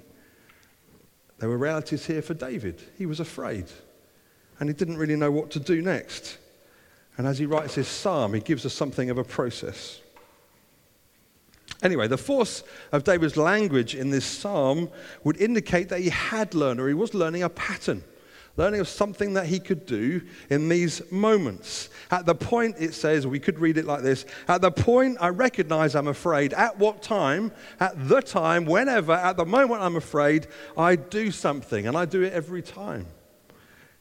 There 1.40 1.50
were 1.50 1.58
realities 1.58 2.06
here 2.06 2.22
for 2.22 2.34
David. 2.34 2.82
He 2.98 3.06
was 3.06 3.20
afraid, 3.20 3.66
and 4.62 4.70
he 4.70 4.74
didn't 4.74 4.96
really 4.96 5.18
know 5.18 5.32
what 5.32 5.52
to 5.52 5.60
do 5.60 5.82
next. 5.82 6.38
And 7.18 7.28
as 7.28 7.40
he 7.40 7.46
writes 7.46 7.76
his 7.76 7.90
psalm, 7.90 8.34
he 8.34 8.40
gives 8.40 8.66
us 8.66 8.74
something 8.74 9.10
of 9.10 9.18
a 9.18 9.24
process. 9.26 10.00
Anyway, 11.84 12.08
the 12.08 12.18
force 12.18 12.64
of 12.92 13.04
David's 13.04 13.38
language 13.38 13.96
in 13.96 14.10
this 14.10 14.26
psalm 14.26 14.90
would 15.24 15.40
indicate 15.40 15.90
that 15.90 16.00
he 16.00 16.10
had 16.10 16.56
learned, 16.56 16.80
or 16.80 16.88
he 16.88 16.94
was 16.94 17.14
learning 17.14 17.44
a 17.44 17.50
pattern 17.50 18.04
learning 18.58 18.80
of 18.80 18.88
something 18.88 19.34
that 19.34 19.46
he 19.46 19.60
could 19.60 19.86
do 19.86 20.22
in 20.50 20.68
these 20.68 21.10
moments. 21.12 21.90
At 22.12 22.26
the 22.26 22.36
point, 22.36 22.76
it 22.80 22.94
says, 22.94 23.26
we 23.26 23.40
could 23.40 23.60
read 23.60 23.78
it 23.78 23.86
like 23.86 24.02
this 24.02 24.26
At 24.48 24.62
the 24.62 24.72
point 24.72 25.18
I 25.22 25.30
recognize 25.30 25.96
I'm 25.96 26.08
afraid, 26.08 26.54
at 26.54 26.78
what 26.78 27.02
time, 27.02 27.52
at 27.80 28.10
the 28.10 28.22
time, 28.22 28.66
whenever, 28.66 29.14
at 29.14 29.38
the 29.38 29.46
moment 29.46 29.82
I'm 29.82 29.96
afraid, 29.96 30.48
I 30.76 30.96
do 30.96 31.32
something, 31.32 31.88
and 31.88 31.96
I 31.96 32.06
do 32.06 32.24
it 32.24 32.34
every 32.34 32.64
time. 32.64 33.06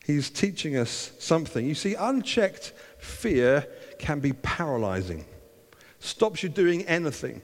He's 0.04 0.30
teaching 0.30 0.76
us 0.76 1.12
something. 1.18 1.66
You 1.66 1.74
see, 1.74 1.94
unchecked 1.94 2.72
fear 2.98 3.66
can 3.98 4.20
be 4.20 4.32
paralyzing, 4.32 5.26
stops 5.98 6.42
you 6.42 6.48
doing 6.48 6.82
anything. 6.86 7.42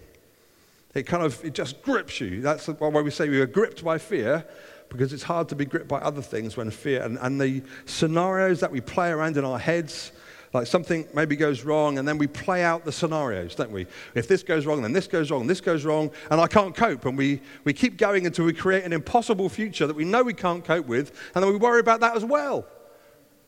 It 0.94 1.04
kind 1.04 1.22
of, 1.22 1.42
it 1.44 1.54
just 1.54 1.82
grips 1.82 2.20
you. 2.20 2.40
That's 2.42 2.66
why 2.66 2.88
we 2.88 3.10
say 3.10 3.28
we 3.28 3.40
are 3.40 3.46
gripped 3.46 3.82
by 3.82 3.98
fear 3.98 4.44
because 4.92 5.12
it's 5.12 5.22
hard 5.22 5.48
to 5.48 5.56
be 5.56 5.64
gripped 5.64 5.88
by 5.88 5.98
other 5.98 6.22
things 6.22 6.56
when 6.56 6.70
fear 6.70 7.02
and, 7.02 7.18
and 7.22 7.40
the 7.40 7.62
scenarios 7.86 8.60
that 8.60 8.70
we 8.70 8.80
play 8.80 9.10
around 9.10 9.36
in 9.36 9.44
our 9.44 9.58
heads 9.58 10.12
like 10.52 10.66
something 10.66 11.08
maybe 11.14 11.34
goes 11.34 11.64
wrong 11.64 11.98
and 11.98 12.06
then 12.06 12.18
we 12.18 12.26
play 12.26 12.62
out 12.62 12.84
the 12.84 12.92
scenarios 12.92 13.54
don't 13.54 13.70
we? 13.70 13.86
If 14.14 14.28
this 14.28 14.42
goes 14.42 14.66
wrong 14.66 14.82
then 14.82 14.92
this 14.92 15.06
goes 15.06 15.30
wrong 15.30 15.46
this 15.46 15.62
goes 15.62 15.84
wrong 15.84 16.10
and 16.30 16.40
i 16.40 16.46
can't 16.46 16.74
cope 16.74 17.06
and 17.06 17.16
we, 17.16 17.40
we 17.64 17.72
keep 17.72 17.96
going 17.96 18.26
until 18.26 18.44
we 18.44 18.52
create 18.52 18.84
an 18.84 18.92
impossible 18.92 19.48
future 19.48 19.86
that 19.86 19.96
we 19.96 20.04
know 20.04 20.22
we 20.22 20.34
can't 20.34 20.64
cope 20.64 20.86
with 20.86 21.18
and 21.34 21.42
then 21.42 21.50
we 21.50 21.56
worry 21.56 21.80
about 21.80 22.00
that 22.00 22.14
as 22.14 22.24
well 22.24 22.66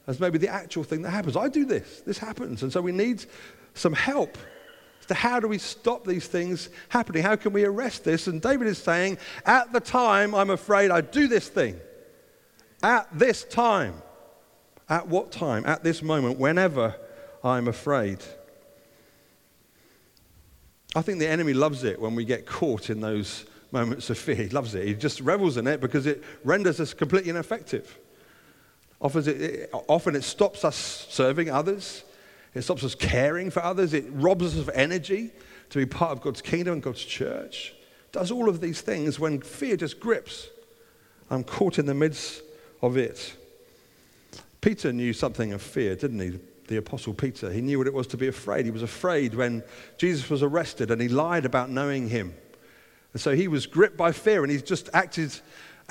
as 0.06 0.20
maybe 0.20 0.38
the 0.38 0.48
actual 0.48 0.84
thing 0.84 1.02
that 1.02 1.10
happens. 1.10 1.36
I 1.36 1.48
do 1.48 1.66
this 1.66 2.00
this 2.06 2.18
happens 2.18 2.62
and 2.62 2.72
so 2.72 2.80
we 2.80 2.92
need 2.92 3.26
some 3.74 3.92
help 3.92 4.38
to 5.06 5.14
how 5.14 5.40
do 5.40 5.48
we 5.48 5.58
stop 5.58 6.06
these 6.06 6.26
things 6.26 6.68
happening? 6.88 7.22
How 7.22 7.36
can 7.36 7.52
we 7.52 7.64
arrest 7.64 8.04
this? 8.04 8.26
And 8.26 8.40
David 8.40 8.68
is 8.68 8.78
saying, 8.78 9.18
At 9.44 9.72
the 9.72 9.80
time, 9.80 10.34
I'm 10.34 10.50
afraid 10.50 10.90
I 10.90 11.00
do 11.00 11.28
this 11.28 11.48
thing. 11.48 11.78
At 12.82 13.08
this 13.12 13.44
time. 13.44 13.94
At 14.88 15.08
what 15.08 15.32
time? 15.32 15.64
At 15.66 15.82
this 15.82 16.02
moment, 16.02 16.38
whenever 16.38 16.94
I'm 17.42 17.68
afraid. 17.68 18.18
I 20.96 21.02
think 21.02 21.18
the 21.18 21.28
enemy 21.28 21.52
loves 21.52 21.84
it 21.84 22.00
when 22.00 22.14
we 22.14 22.24
get 22.24 22.46
caught 22.46 22.88
in 22.88 23.00
those 23.00 23.46
moments 23.72 24.08
of 24.10 24.18
fear. 24.18 24.36
He 24.36 24.48
loves 24.48 24.74
it. 24.74 24.86
He 24.86 24.94
just 24.94 25.20
revels 25.20 25.56
in 25.56 25.66
it 25.66 25.80
because 25.80 26.06
it 26.06 26.22
renders 26.44 26.80
us 26.80 26.94
completely 26.94 27.30
ineffective. 27.30 27.98
Often 29.00 30.16
it 30.16 30.24
stops 30.24 30.64
us 30.64 31.06
serving 31.10 31.50
others. 31.50 32.04
It 32.54 32.62
stops 32.62 32.84
us 32.84 32.94
caring 32.94 33.50
for 33.50 33.62
others. 33.62 33.94
It 33.94 34.06
robs 34.10 34.54
us 34.54 34.58
of 34.58 34.70
energy 34.72 35.32
to 35.70 35.78
be 35.78 35.86
part 35.86 36.12
of 36.12 36.20
God's 36.20 36.40
kingdom 36.40 36.74
and 36.74 36.82
God's 36.82 37.04
church. 37.04 37.74
It 38.06 38.12
does 38.12 38.30
all 38.30 38.48
of 38.48 38.60
these 38.60 38.80
things 38.80 39.18
when 39.18 39.40
fear 39.40 39.76
just 39.76 39.98
grips. 39.98 40.48
I'm 41.30 41.42
caught 41.42 41.78
in 41.78 41.86
the 41.86 41.94
midst 41.94 42.42
of 42.80 42.96
it. 42.96 43.36
Peter 44.60 44.92
knew 44.92 45.12
something 45.12 45.52
of 45.52 45.60
fear, 45.60 45.96
didn't 45.96 46.20
he? 46.20 46.38
The 46.68 46.76
Apostle 46.76 47.12
Peter. 47.12 47.52
He 47.52 47.60
knew 47.60 47.78
what 47.78 47.86
it 47.86 47.92
was 47.92 48.06
to 48.08 48.16
be 48.16 48.28
afraid. 48.28 48.64
He 48.64 48.70
was 48.70 48.82
afraid 48.82 49.34
when 49.34 49.62
Jesus 49.98 50.30
was 50.30 50.42
arrested 50.42 50.90
and 50.90 51.00
he 51.00 51.08
lied 51.08 51.44
about 51.44 51.70
knowing 51.70 52.08
him. 52.08 52.34
And 53.12 53.20
so 53.20 53.34
he 53.34 53.48
was 53.48 53.66
gripped 53.66 53.96
by 53.96 54.12
fear 54.12 54.42
and 54.42 54.50
he 54.50 54.60
just 54.60 54.88
acted 54.94 55.38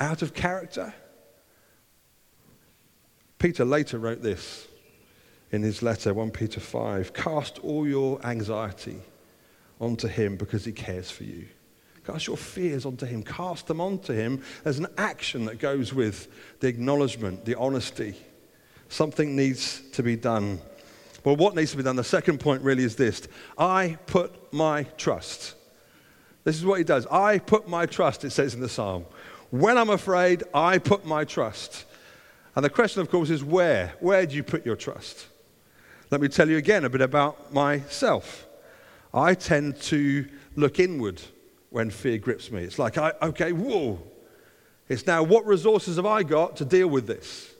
out 0.00 0.22
of 0.22 0.34
character. 0.34 0.94
Peter 3.38 3.64
later 3.64 3.98
wrote 3.98 4.22
this 4.22 4.66
in 5.54 5.62
his 5.62 5.82
letter, 5.82 6.12
1 6.12 6.30
Peter 6.32 6.60
5 6.60 7.12
Cast 7.14 7.58
all 7.60 7.86
your 7.86 8.24
anxiety 8.26 8.98
onto 9.80 10.08
him 10.08 10.36
because 10.36 10.64
he 10.64 10.72
cares 10.72 11.10
for 11.10 11.24
you. 11.24 11.46
Cast 12.04 12.26
your 12.26 12.36
fears 12.36 12.84
onto 12.84 13.06
him, 13.06 13.22
cast 13.22 13.66
them 13.66 13.80
onto 13.80 14.12
him. 14.12 14.42
There's 14.62 14.78
an 14.78 14.88
action 14.98 15.46
that 15.46 15.58
goes 15.58 15.94
with 15.94 16.28
the 16.60 16.68
acknowledgement, 16.68 17.44
the 17.44 17.54
honesty. 17.54 18.14
Something 18.88 19.34
needs 19.34 19.80
to 19.92 20.02
be 20.02 20.16
done. 20.16 20.60
Well, 21.24 21.36
what 21.36 21.54
needs 21.54 21.70
to 21.70 21.78
be 21.78 21.82
done? 21.82 21.96
The 21.96 22.04
second 22.04 22.40
point 22.40 22.62
really 22.62 22.84
is 22.84 22.96
this 22.96 23.26
I 23.56 23.96
put 24.06 24.52
my 24.52 24.82
trust. 24.98 25.54
This 26.44 26.56
is 26.56 26.66
what 26.66 26.76
he 26.78 26.84
does. 26.84 27.06
I 27.06 27.38
put 27.38 27.68
my 27.68 27.86
trust, 27.86 28.24
it 28.24 28.30
says 28.30 28.54
in 28.54 28.60
the 28.60 28.68
psalm. 28.68 29.06
When 29.50 29.78
I'm 29.78 29.88
afraid, 29.88 30.42
I 30.52 30.76
put 30.76 31.06
my 31.06 31.24
trust. 31.24 31.86
And 32.54 32.64
the 32.64 32.70
question, 32.70 33.00
of 33.00 33.10
course, 33.10 33.30
is 33.30 33.42
where? 33.42 33.94
Where 34.00 34.26
do 34.26 34.36
you 34.36 34.42
put 34.42 34.66
your 34.66 34.76
trust? 34.76 35.26
Let 36.14 36.20
me 36.20 36.28
tell 36.28 36.48
you 36.48 36.58
again 36.58 36.84
a 36.84 36.88
bit 36.88 37.00
about 37.00 37.52
myself. 37.52 38.46
I 39.12 39.34
tend 39.34 39.80
to 39.80 40.24
look 40.54 40.78
inward 40.78 41.20
when 41.70 41.90
fear 41.90 42.18
grips 42.18 42.52
me. 42.52 42.62
It's 42.62 42.78
like, 42.78 42.96
I, 42.96 43.14
okay, 43.20 43.50
whoa. 43.50 44.00
It's 44.88 45.08
now, 45.08 45.24
what 45.24 45.44
resources 45.44 45.96
have 45.96 46.06
I 46.06 46.22
got 46.22 46.54
to 46.58 46.64
deal 46.64 46.86
with 46.86 47.08
this? 47.08 47.52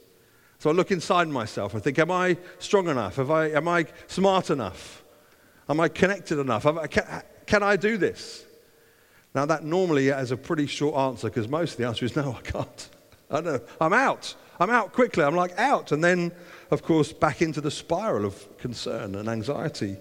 So 0.60 0.70
I 0.70 0.72
look 0.72 0.92
inside 0.92 1.26
myself. 1.26 1.74
I 1.74 1.80
think, 1.80 1.98
am 1.98 2.12
I 2.12 2.36
strong 2.60 2.86
enough? 2.86 3.16
Have 3.16 3.32
I, 3.32 3.48
am 3.48 3.66
I 3.66 3.86
smart 4.06 4.50
enough? 4.50 5.02
Am 5.68 5.80
I 5.80 5.88
connected 5.88 6.38
enough? 6.38 6.64
I, 6.64 6.86
can, 6.86 7.22
can 7.46 7.64
I 7.64 7.74
do 7.74 7.96
this? 7.96 8.44
Now, 9.34 9.46
that 9.46 9.64
normally 9.64 10.06
has 10.06 10.30
a 10.30 10.36
pretty 10.36 10.68
short 10.68 10.94
answer 10.94 11.28
because 11.28 11.48
most 11.48 11.72
of 11.72 11.78
the 11.78 11.88
answer 11.88 12.04
is 12.04 12.14
no, 12.14 12.38
I 12.38 12.40
can't. 12.40 12.88
I 13.32 13.40
know. 13.40 13.60
I'm 13.80 13.92
out. 13.92 14.36
I'm 14.60 14.70
out 14.70 14.92
quickly. 14.92 15.24
I'm 15.24 15.34
like 15.34 15.58
out. 15.58 15.90
And 15.90 16.04
then, 16.04 16.30
of 16.74 16.82
course, 16.82 17.12
back 17.12 17.40
into 17.40 17.62
the 17.62 17.70
spiral 17.70 18.26
of 18.26 18.58
concern 18.58 19.14
and 19.14 19.28
anxiety 19.28 19.96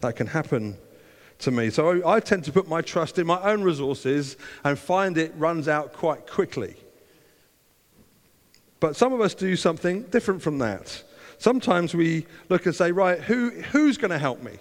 that 0.00 0.14
can 0.14 0.28
happen 0.28 0.76
to 1.40 1.50
me. 1.50 1.70
So 1.70 1.90
I, 1.90 2.16
I 2.16 2.20
tend 2.20 2.44
to 2.44 2.52
put 2.52 2.68
my 2.68 2.82
trust 2.82 3.18
in 3.18 3.26
my 3.26 3.40
own 3.42 3.62
resources 3.62 4.36
and 4.62 4.78
find 4.78 5.18
it 5.18 5.32
runs 5.36 5.66
out 5.66 5.92
quite 5.92 6.26
quickly. 6.26 6.76
But 8.80 8.94
some 8.94 9.12
of 9.12 9.20
us 9.20 9.34
do 9.34 9.56
something 9.56 10.02
different 10.04 10.42
from 10.42 10.58
that. 10.58 11.02
Sometimes 11.38 11.94
we 11.94 12.26
look 12.48 12.66
and 12.66 12.74
say, 12.74 12.92
right, 12.92 13.20
who, 13.20 13.50
who's 13.50 13.96
going 13.96 14.10
to 14.10 14.18
help 14.18 14.42
me? 14.42 14.58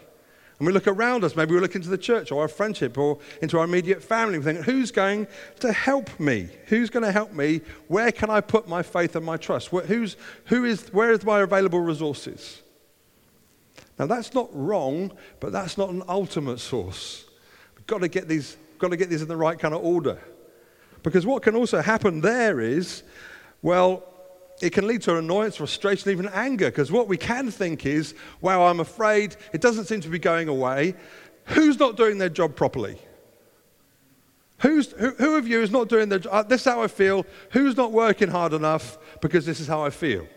And 0.60 0.65
we 0.65 0.74
look 0.74 0.88
around 0.88 1.24
us, 1.24 1.36
maybe 1.36 1.54
we 1.54 1.62
look 1.62 1.76
into 1.76 1.89
the 1.89 1.98
church 1.98 2.32
or 2.32 2.41
our 2.41 2.48
friendship 2.48 2.98
or 2.98 3.20
into 3.41 3.60
our 3.60 3.65
immediate 3.65 4.02
family. 4.02 4.39
We 4.39 4.43
think, 4.43 4.62
who's 4.62 4.89
going 4.89 5.28
to 5.60 5.72
help 5.72 6.20
me? 6.20 6.50
Who's 6.65 6.89
going 6.89 7.06
to 7.06 7.12
help 7.12 7.32
me? 7.32 7.62
Where 7.88 8.12
can 8.12 8.32
I 8.32 8.41
put 8.41 8.67
my 8.67 8.82
faith 8.82 9.15
and 9.15 9.24
my 9.24 9.38
trust? 9.38 9.72
Where, 9.72 9.86
who's, 9.86 10.17
who 10.46 10.65
is, 10.65 10.91
where 10.91 11.12
is 11.12 11.24
my 11.24 11.41
available 11.41 11.80
resources? 11.80 12.62
Now, 14.00 14.08
that's 14.08 14.34
not 14.34 14.50
wrong, 14.52 15.12
but 15.39 15.52
that's 15.52 15.78
not 15.78 15.89
an 15.89 16.02
ultimate 16.08 16.60
source. 16.60 17.26
We've 17.76 17.88
got 17.88 18.02
to 18.02 18.08
get 18.08 18.28
these, 18.28 18.58
got 18.80 18.89
to 18.89 18.98
get 18.98 19.10
these 19.10 19.22
in 19.22 19.28
the 19.28 19.38
right 19.38 19.60
kind 19.60 19.76
of 19.76 19.84
order. 19.84 20.20
Because 21.04 21.26
what 21.26 21.43
can 21.43 21.56
also 21.56 21.82
happen 21.82 22.22
there 22.22 22.60
is 22.60 23.04
Well, 23.62 24.04
it 24.62 24.72
can 24.72 24.88
lead 24.88 25.02
to 25.04 25.17
annoyance, 25.17 25.58
frustration, 25.58 26.12
even 26.12 26.28
anger, 26.30 26.65
because 26.65 26.91
what 26.91 27.08
we 27.08 27.17
can 27.17 27.52
think 27.52 27.86
is, 27.86 28.15
wow, 28.41 28.65
I'm 28.65 28.80
afraid, 28.80 29.36
it 29.54 29.62
doesn't 29.62 29.86
seem 29.86 30.02
to 30.02 30.10
be 30.10 30.20
going 30.20 30.48
away. 30.48 30.96
Who's 31.46 31.80
not 31.80 31.96
doing 31.96 32.17
their 32.17 32.30
job 32.30 32.56
properly? 32.56 32.98
Who's, 34.60 34.91
who, 34.93 35.12
who 35.12 35.36
of 35.36 35.48
you 35.48 35.62
is 35.62 35.70
not 35.70 35.88
doing 35.88 36.10
their 36.10 36.20
job? 36.20 36.34
Uh, 36.34 36.43
this 36.43 36.62
is 36.62 36.65
how 36.65 36.82
I 36.82 36.88
feel. 36.88 37.26
Who's 37.52 37.78
not 37.78 37.91
working 37.91 38.30
hard 38.30 38.54
enough 38.54 38.98
because 39.22 39.46
this 39.46 39.60
is 39.60 39.67
how 39.67 39.86
I 39.86 39.91
feel? 39.91 40.28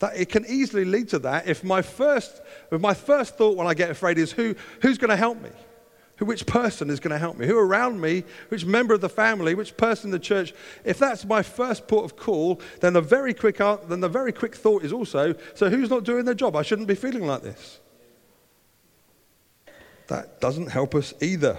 That 0.00 0.16
it 0.16 0.28
can 0.28 0.44
easily 0.46 0.84
lead 0.84 1.08
to 1.10 1.18
that 1.20 1.48
if 1.48 1.64
my 1.64 1.80
first, 1.80 2.42
if 2.70 2.80
my 2.80 2.92
first 2.92 3.38
thought 3.38 3.56
when 3.56 3.66
I 3.66 3.72
get 3.72 3.90
afraid 3.90 4.18
is 4.18 4.32
who, 4.32 4.54
who's 4.82 4.98
going 4.98 5.10
to 5.10 5.16
help 5.16 5.40
me? 5.40 5.50
Which 6.24 6.46
person 6.46 6.90
is 6.90 7.00
going 7.00 7.12
to 7.12 7.18
help 7.18 7.38
me? 7.38 7.46
Who 7.46 7.58
around 7.58 8.00
me? 8.00 8.24
Which 8.48 8.64
member 8.64 8.94
of 8.94 9.00
the 9.00 9.08
family? 9.08 9.54
Which 9.54 9.76
person 9.76 10.08
in 10.08 10.10
the 10.12 10.18
church? 10.18 10.52
If 10.84 10.98
that's 10.98 11.24
my 11.24 11.42
first 11.42 11.88
port 11.88 12.04
of 12.04 12.16
call, 12.16 12.60
then 12.80 12.92
the 12.92 13.00
very 13.00 13.34
quick, 13.34 13.58
then 13.58 14.00
the 14.00 14.08
very 14.08 14.32
quick 14.32 14.54
thought 14.54 14.84
is 14.84 14.92
also, 14.92 15.34
so 15.54 15.70
who's 15.70 15.90
not 15.90 16.04
doing 16.04 16.24
their 16.24 16.34
job? 16.34 16.56
I 16.56 16.62
shouldn't 16.62 16.88
be 16.88 16.94
feeling 16.94 17.26
like 17.26 17.42
this. 17.42 17.80
That 20.08 20.40
doesn't 20.40 20.68
help 20.68 20.94
us 20.94 21.14
either. 21.20 21.58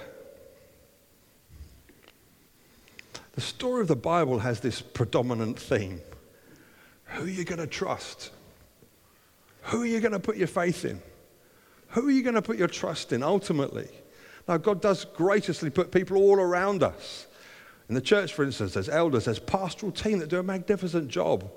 The 3.34 3.42
story 3.42 3.82
of 3.82 3.88
the 3.88 3.96
Bible 3.96 4.40
has 4.40 4.60
this 4.60 4.82
predominant 4.82 5.60
theme. 5.60 6.02
Who 7.06 7.24
are 7.24 7.30
you 7.30 7.44
going 7.44 7.60
to 7.60 7.68
trust? 7.68 8.32
Who 9.64 9.82
are 9.82 9.86
you 9.88 10.00
going 10.02 10.12
to 10.12 10.20
put 10.20 10.38
your 10.38 10.48
faith 10.48 10.86
in? 10.86 11.02
Who 11.90 12.08
are 12.08 12.12
you 12.12 12.22
going 12.22 12.36
to 12.36 12.42
put 12.42 12.58
your 12.58 12.68
trust 12.68 13.14
in 13.14 13.24
ultimately? 13.24 13.90
Now, 14.48 14.58
God 14.58 14.82
does 14.82 15.06
graciously 15.06 15.70
put 15.70 15.92
people 15.92 16.18
all 16.18 16.36
around 16.36 16.84
us. 16.84 17.28
In 17.90 17.96
the 17.96 18.02
church, 18.02 18.34
for 18.34 18.44
instance, 18.44 18.74
there's 18.74 18.90
elders, 18.90 19.26
there's 19.26 19.40
pastoral 19.40 19.92
team 19.92 20.20
that 20.20 20.30
do 20.30 20.40
a 20.40 20.44
magnificent 20.44 21.10
job 21.10 21.50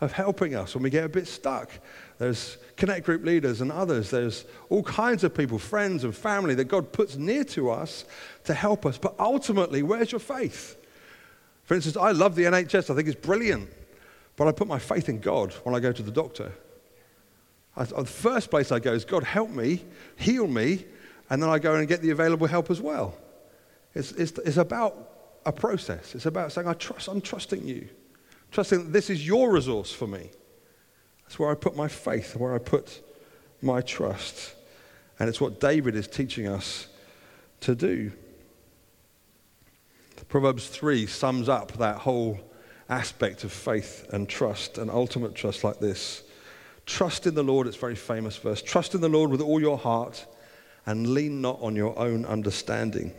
of 0.00 0.12
helping 0.12 0.54
us 0.54 0.74
when 0.74 0.82
we 0.82 0.90
get 0.90 1.04
a 1.04 1.08
bit 1.08 1.26
stuck. 1.26 1.70
There's 2.18 2.58
connect 2.76 3.06
group 3.06 3.24
leaders 3.24 3.60
and 3.60 3.70
others. 3.70 4.10
There's 4.10 4.44
all 4.68 4.82
kinds 4.82 5.24
of 5.24 5.34
people, 5.34 5.58
friends 5.58 6.04
and 6.04 6.14
family 6.14 6.54
that 6.56 6.64
God 6.64 6.92
puts 6.92 7.16
near 7.16 7.44
to 7.44 7.70
us 7.70 8.04
to 8.44 8.54
help 8.54 8.86
us. 8.86 8.98
But 8.98 9.14
ultimately, 9.18 9.82
where's 9.82 10.12
your 10.12 10.20
faith? 10.20 10.76
For 11.64 11.74
instance, 11.74 11.96
I 11.96 12.10
love 12.12 12.34
the 12.34 12.44
NHS. 12.44 12.90
I 12.90 12.94
think 12.94 13.08
it's 13.08 13.20
brilliant. 13.20 13.70
But 14.36 14.48
I 14.48 14.52
put 14.52 14.68
my 14.68 14.78
faith 14.78 15.08
in 15.08 15.20
God 15.20 15.52
when 15.62 15.74
I 15.74 15.80
go 15.80 15.92
to 15.92 16.02
the 16.02 16.10
doctor. 16.10 16.52
I, 17.76 17.84
the 17.84 18.04
first 18.04 18.50
place 18.50 18.70
I 18.70 18.78
go 18.78 18.92
is, 18.92 19.04
God, 19.04 19.24
help 19.24 19.50
me, 19.50 19.84
heal 20.16 20.46
me, 20.46 20.84
and 21.34 21.42
then 21.42 21.50
I 21.50 21.58
go 21.58 21.74
and 21.74 21.88
get 21.88 22.00
the 22.00 22.10
available 22.10 22.46
help 22.46 22.70
as 22.70 22.80
well. 22.80 23.12
It's, 23.92 24.12
it's, 24.12 24.38
it's 24.38 24.56
about 24.56 24.94
a 25.44 25.50
process. 25.50 26.14
It's 26.14 26.26
about 26.26 26.52
saying, 26.52 26.68
I 26.68 26.74
trust, 26.74 27.08
I'm 27.08 27.20
trusting 27.20 27.66
you, 27.66 27.88
trusting 28.52 28.84
that 28.84 28.92
this 28.92 29.10
is 29.10 29.26
your 29.26 29.50
resource 29.50 29.92
for 29.92 30.06
me. 30.06 30.30
That's 31.24 31.36
where 31.36 31.50
I 31.50 31.56
put 31.56 31.74
my 31.74 31.88
faith, 31.88 32.36
where 32.36 32.54
I 32.54 32.58
put 32.58 33.02
my 33.60 33.80
trust. 33.80 34.54
And 35.18 35.28
it's 35.28 35.40
what 35.40 35.58
David 35.58 35.96
is 35.96 36.06
teaching 36.06 36.46
us 36.46 36.86
to 37.62 37.74
do. 37.74 38.12
Proverbs 40.28 40.68
3 40.68 41.04
sums 41.06 41.48
up 41.48 41.72
that 41.78 41.96
whole 41.96 42.38
aspect 42.88 43.42
of 43.42 43.50
faith 43.50 44.06
and 44.12 44.28
trust 44.28 44.78
and 44.78 44.88
ultimate 44.88 45.34
trust 45.34 45.64
like 45.64 45.80
this. 45.80 46.22
Trust 46.86 47.26
in 47.26 47.34
the 47.34 47.42
Lord, 47.42 47.66
it's 47.66 47.76
very 47.76 47.96
famous 47.96 48.36
verse. 48.36 48.62
Trust 48.62 48.94
in 48.94 49.00
the 49.00 49.08
Lord 49.08 49.32
with 49.32 49.40
all 49.40 49.60
your 49.60 49.78
heart 49.78 50.26
and 50.86 51.08
lean 51.14 51.40
not 51.40 51.60
on 51.60 51.76
your 51.76 51.98
own 51.98 52.24
understanding. 52.24 53.12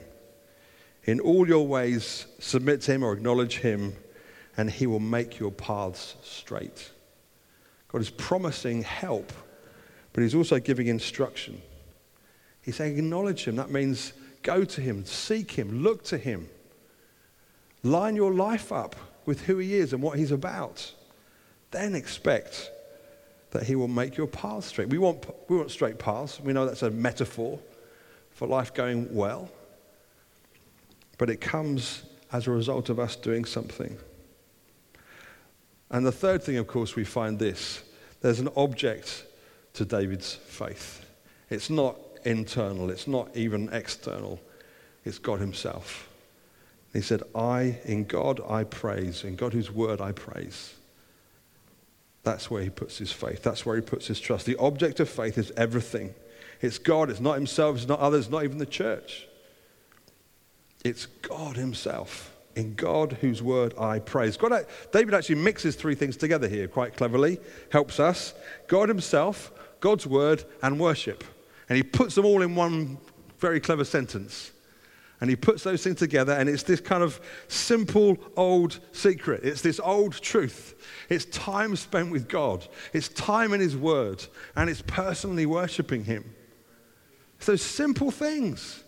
In 1.06 1.20
all 1.20 1.48
your 1.48 1.68
ways, 1.68 2.26
submit 2.40 2.82
to 2.82 2.94
him 2.94 3.04
or 3.04 3.14
acknowledge 3.14 3.60
him, 3.60 3.96
and 4.58 4.70
he 4.70 4.88
will 4.88 5.00
make 5.00 5.40
your 5.40 5.52
paths 5.52 6.16
straight. 6.24 6.92
God 7.90 8.02
is 8.02 8.10
promising 8.10 8.84
help, 8.84 9.32
but 10.14 10.22
he's 10.22 10.36
also 10.36 10.60
giving 10.60 10.88
instruction. 10.88 11.62
He's 12.62 12.76
saying, 12.76 12.98
acknowledge 12.98 13.46
him. 13.46 13.56
That 13.58 13.70
means 13.70 14.14
go 14.42 14.64
to 14.64 14.82
him, 14.82 15.06
seek 15.06 15.52
him, 15.52 15.84
look 15.84 16.04
to 16.06 16.18
him. 16.18 16.50
Line 17.84 18.16
your 18.16 18.34
life 18.34 18.72
up 18.72 18.96
with 19.26 19.42
who 19.42 19.58
he 19.58 19.76
is 19.76 19.94
and 19.94 20.02
what 20.02 20.18
he's 20.18 20.32
about. 20.32 20.92
Then 21.72 21.94
expect 21.94 22.72
that 23.56 23.64
he 23.64 23.76
will 23.76 23.88
make 23.88 24.18
your 24.18 24.28
path 24.28 24.66
straight. 24.66 24.90
We 24.90 24.98
want, 24.98 25.26
we 25.50 25.56
want 25.56 25.72
straight 25.72 25.98
paths. 25.98 26.42
We 26.42 26.52
know 26.52 26.66
that's 26.66 26.84
a 26.84 26.92
metaphor 26.92 27.58
for 28.32 28.50
life 28.50 28.74
going 28.74 29.14
well. 29.16 29.50
But 31.18 31.30
it 31.30 31.40
comes 31.40 32.04
as 32.34 32.48
a 32.48 32.52
result 32.52 32.90
of 32.90 33.00
us 33.00 33.16
doing 33.16 33.46
something. 33.46 33.98
And 35.90 36.06
the 36.06 36.12
third 36.12 36.44
thing, 36.44 36.58
of 36.58 36.68
course, 36.68 36.98
we 36.98 37.06
find 37.06 37.40
this 37.40 37.82
there's 38.20 38.42
an 38.42 38.50
object 38.58 39.24
to 39.76 39.86
David's 39.86 40.34
faith. 40.34 41.06
It's 41.50 41.70
not 41.70 41.98
internal, 42.26 42.90
it's 42.90 43.08
not 43.08 43.30
even 43.38 43.70
external, 43.72 44.42
it's 45.06 45.18
God 45.18 45.40
Himself. 45.40 46.10
He 46.92 47.00
said, 47.00 47.24
I, 47.34 47.80
in 47.86 48.04
God 48.04 48.42
I 48.50 48.66
praise, 48.66 49.24
in 49.24 49.38
God 49.38 49.54
whose 49.54 49.72
word 49.72 50.02
I 50.02 50.12
praise. 50.12 50.74
That's 52.26 52.50
where 52.50 52.64
he 52.64 52.72
puts 52.72 52.98
his 52.98 53.12
faith. 53.12 53.44
That's 53.44 53.66
where 53.68 53.76
he 53.76 53.84
puts 53.84 54.08
his 54.08 54.20
trust. 54.20 54.48
The 54.48 54.58
object 54.58 55.00
of 55.00 55.08
faith 55.08 55.38
is 55.38 55.52
everything. 55.56 56.16
It's 56.60 56.80
God. 56.80 57.12
It's 57.12 57.20
not 57.20 57.36
himself. 57.36 57.78
It's 57.78 57.88
not 57.88 58.00
others. 58.00 58.32
Not 58.32 58.44
even 58.44 58.58
the 58.58 58.66
church. 58.66 59.28
It's 60.84 61.06
God 61.06 61.56
himself. 61.56 62.36
In 62.56 62.74
God 62.74 63.18
whose 63.22 63.44
word 63.44 63.76
I 63.78 64.00
praise. 64.00 64.38
God, 64.38 64.66
David 64.92 65.14
actually 65.14 65.36
mixes 65.36 65.76
three 65.76 65.94
things 65.94 66.18
together 66.18 66.48
here 66.48 66.68
quite 66.68 66.98
cleverly. 66.98 67.38
Helps 67.72 68.00
us. 68.00 68.34
God 68.68 68.90
himself, 68.90 69.52
God's 69.80 70.08
word, 70.08 70.44
and 70.64 70.80
worship. 70.80 71.24
And 71.70 71.78
he 71.78 71.84
puts 71.84 72.16
them 72.16 72.26
all 72.26 72.42
in 72.42 72.56
one 72.56 72.98
very 73.38 73.60
clever 73.60 73.86
sentence. 73.86 74.52
And 75.26 75.30
he 75.32 75.36
puts 75.36 75.64
those 75.64 75.84
things 75.84 75.98
together, 75.98 76.34
and 76.34 76.48
it's 76.48 76.62
this 76.62 76.80
kind 76.80 77.02
of 77.02 77.20
simple 77.48 78.16
old 78.38 78.80
secret. 78.92 79.44
It's 79.44 79.64
this 79.64 79.80
old 79.80 80.14
truth. 80.14 80.76
It's 81.10 81.26
time 81.26 81.76
spent 81.78 82.12
with 82.12 82.28
God, 82.28 82.68
it's 82.94 83.08
time 83.08 83.52
in 83.52 83.60
His 83.60 83.76
Word, 83.76 84.24
and 84.56 84.70
it's 84.70 84.84
personally 84.84 85.48
worshiping 85.48 86.04
Him. 86.04 86.36
It's 87.38 87.48
those 87.48 87.64
simple 87.64 88.12
things. 88.12 88.84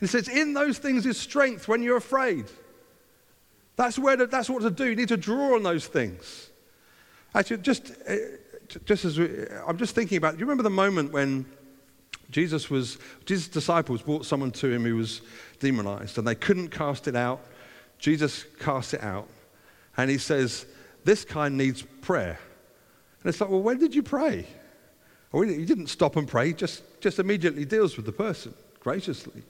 He 0.00 0.08
says, 0.08 0.26
In 0.26 0.54
those 0.54 0.78
things 0.78 1.06
is 1.06 1.18
strength 1.18 1.68
when 1.68 1.84
you're 1.84 1.98
afraid. 1.98 2.46
That's, 3.76 3.96
where 3.96 4.16
to, 4.16 4.26
that's 4.26 4.50
what 4.50 4.62
to 4.62 4.72
do. 4.72 4.86
You 4.86 4.96
need 4.96 5.10
to 5.10 5.16
draw 5.16 5.54
on 5.54 5.62
those 5.62 5.86
things. 5.86 6.50
Actually, 7.32 7.58
just, 7.58 7.92
uh, 8.08 8.16
just 8.84 9.04
as 9.04 9.20
we, 9.20 9.46
I'm 9.64 9.78
just 9.78 9.94
thinking 9.94 10.18
about, 10.18 10.34
do 10.34 10.40
you 10.40 10.46
remember 10.46 10.64
the 10.64 10.70
moment 10.70 11.12
when 11.12 11.46
Jesus 12.30 12.68
was, 12.70 12.98
Jesus' 13.24 13.48
disciples 13.48 14.02
brought 14.02 14.26
someone 14.26 14.50
to 14.52 14.70
him 14.70 14.84
who 14.84 14.96
was 14.96 15.20
demonized 15.60 16.18
and 16.18 16.26
they 16.26 16.34
couldn't 16.34 16.68
cast 16.68 17.08
it 17.08 17.16
out. 17.16 17.44
Jesus 17.98 18.44
casts 18.58 18.94
it 18.94 19.02
out 19.02 19.28
and 19.96 20.10
he 20.10 20.18
says, 20.18 20.66
This 21.04 21.24
kind 21.24 21.56
needs 21.56 21.82
prayer. 21.82 22.38
And 23.22 23.30
it's 23.30 23.40
like, 23.40 23.50
Well, 23.50 23.62
when 23.62 23.78
did 23.78 23.94
you 23.94 24.02
pray? 24.02 24.46
Well, 25.32 25.42
he 25.42 25.64
didn't 25.64 25.88
stop 25.88 26.16
and 26.16 26.26
pray, 26.26 26.52
just, 26.52 26.82
just 27.00 27.18
immediately 27.18 27.64
deals 27.64 27.96
with 27.96 28.06
the 28.06 28.12
person 28.12 28.54
graciously. 28.80 29.42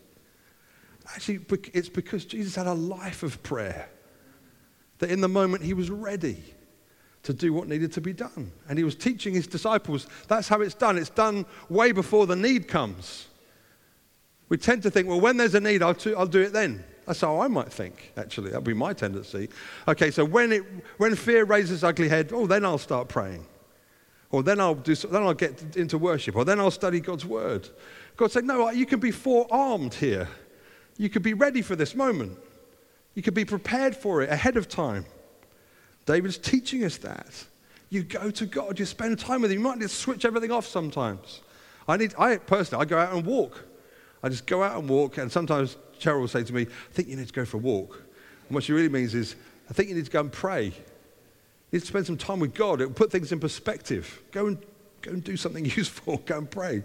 Actually, 1.15 1.41
it's 1.73 1.89
because 1.89 2.25
Jesus 2.25 2.57
had 2.57 2.67
a 2.67 2.75
life 2.75 3.23
of 3.23 3.43
prayer 3.43 3.89
that 4.99 5.11
in 5.11 5.21
the 5.21 5.29
moment 5.29 5.63
he 5.63 5.75
was 5.75 5.91
ready 5.91 6.43
to 7.27 7.35
do 7.35 7.53
what 7.53 7.69
needed 7.69 7.93
to 7.93 8.01
be 8.01 8.13
done. 8.13 8.51
And 8.69 8.79
he 8.79 8.85
was 8.85 8.95
teaching 8.95 9.35
his 9.35 9.47
disciples 9.47 10.07
that's 10.29 10.49
how 10.49 10.61
it's 10.63 10.75
done. 10.75 10.97
It's 10.97 11.11
done 11.11 11.45
way 11.69 11.93
before 11.93 12.27
the 12.27 12.37
need 12.37 12.69
comes. 12.69 13.27
We 14.49 14.57
tend 14.57 14.83
to 14.85 14.91
think, 14.91 15.09
well, 15.09 15.21
when 15.21 15.37
there's 15.37 15.55
a 15.57 15.61
need, 15.61 15.83
I'll, 15.83 15.97
i 16.07 16.11
I'll 16.11 16.27
do 16.27 16.41
it 16.41 16.53
then. 16.53 16.85
That's 17.05 17.21
how 17.21 17.41
I 17.41 17.49
might 17.49 17.73
think, 17.73 18.13
actually. 18.17 18.51
That'd 18.51 18.65
be 18.65 18.75
my 18.75 18.93
tendency. 18.93 19.49
Okay, 19.87 20.11
so 20.11 20.25
when, 20.25 20.53
it, 20.53 20.63
when 20.99 21.15
fear 21.17 21.45
raises 21.45 21.85
ugly 21.85 22.09
head, 22.09 22.31
oh, 22.33 22.47
then 22.47 22.65
I'll 22.65 22.79
start 22.79 23.09
praying. 23.09 23.45
Or 24.31 24.43
then 24.43 24.61
I'll, 24.61 24.75
do, 24.75 24.95
then 24.95 25.23
I'll 25.23 25.35
get 25.35 25.77
into 25.77 25.99
worship. 25.99 26.37
Or 26.37 26.45
then 26.45 26.61
I'll 26.61 26.71
study 26.71 27.01
God's 27.01 27.25
word. 27.25 27.69
God 28.17 28.31
said, 28.31 28.45
no, 28.45 28.71
you 28.71 28.87
can 28.87 29.01
be 29.01 29.11
forearmed 29.11 29.95
here. 29.95 30.29
You 30.97 31.09
could 31.09 31.23
be 31.23 31.35
ready 31.35 31.63
for 31.63 31.77
this 31.77 31.95
moment. 31.95 32.39
You 33.15 33.23
could 33.23 33.35
be 33.35 33.45
prepared 33.45 33.97
for 33.97 34.23
it 34.23 34.31
ahead 34.31 34.57
of 34.57 34.69
time. 34.69 35.07
David's 36.07 36.39
teaching 36.39 36.85
us 36.85 36.97
that. 36.99 37.45
You 37.91 38.03
go 38.03 38.31
to 38.31 38.47
God, 38.47 38.79
you 38.79 38.87
spend 38.87 39.19
time 39.19 39.43
with 39.43 39.51
Him. 39.51 39.59
You 39.59 39.65
might 39.65 39.79
need 39.79 39.89
to 39.89 39.95
switch 39.95 40.25
everything 40.25 40.51
off 40.51 40.67
sometimes. 40.67 41.41
I 41.87 41.97
need, 41.97 42.15
I 42.19 42.37
personally, 42.39 42.83
I 42.83 42.85
go 42.87 42.99
out 42.99 43.13
and 43.13 43.25
walk. 43.25 43.65
I 44.23 44.29
just 44.29 44.47
go 44.47 44.63
out 44.63 44.79
and 44.79 44.89
walk, 44.89 45.19
and 45.19 45.31
sometimes 45.31 45.77
Cheryl 46.01 46.21
will 46.21 46.29
say 46.29 46.43
to 46.43 46.53
me, 46.53 46.63
I 46.63 46.93
think 46.93 47.09
you 47.09 47.17
need 47.17 47.29
to 47.29 47.33
go 47.33 47.45
for 47.45 47.59
a 47.59 47.61
walk. 47.61 48.03
And 48.49 48.55
what 48.55 48.65
she 48.65 48.73
really 48.73 48.89
means 48.89 49.15
is, 49.15 49.37
I 49.69 49.73
think 49.73 49.89
you 49.89 49.95
need 49.95 50.05
to 50.07 50.11
go 50.11 50.21
and 50.21 50.33
pray. 50.33 50.65
You 50.65 50.73
need 51.73 51.81
to 51.81 51.87
spend 51.87 52.07
some 52.07 52.17
time 52.17 52.41
with 52.41 52.55
God. 52.55 52.81
It 52.81 52.87
will 52.87 52.95
put 52.95 53.13
things 53.13 53.31
in 53.33 53.41
perspective. 53.41 54.23
Go 54.33 54.47
and, 54.47 54.59
go 55.03 55.13
and 55.13 55.23
do 55.23 55.37
something 55.37 55.65
useful. 55.77 56.19
Go 56.27 56.39
and 56.39 56.51
pray. 56.51 56.83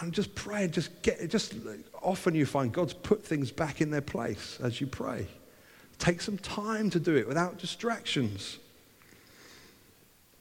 And 0.00 0.12
just 0.12 0.34
pray 0.34 0.64
and 0.64 0.72
just 0.72 1.02
get, 1.02 1.28
just 1.28 1.54
often 2.00 2.34
you 2.34 2.46
find 2.46 2.72
God's 2.72 2.94
put 2.94 3.24
things 3.24 3.52
back 3.52 3.80
in 3.80 3.90
their 3.90 4.00
place 4.00 4.58
as 4.62 4.80
you 4.80 4.86
pray. 4.86 5.26
Take 5.98 6.20
some 6.20 6.38
time 6.38 6.90
to 6.90 7.00
do 7.00 7.16
it 7.16 7.28
without 7.28 7.58
distractions. 7.58 8.58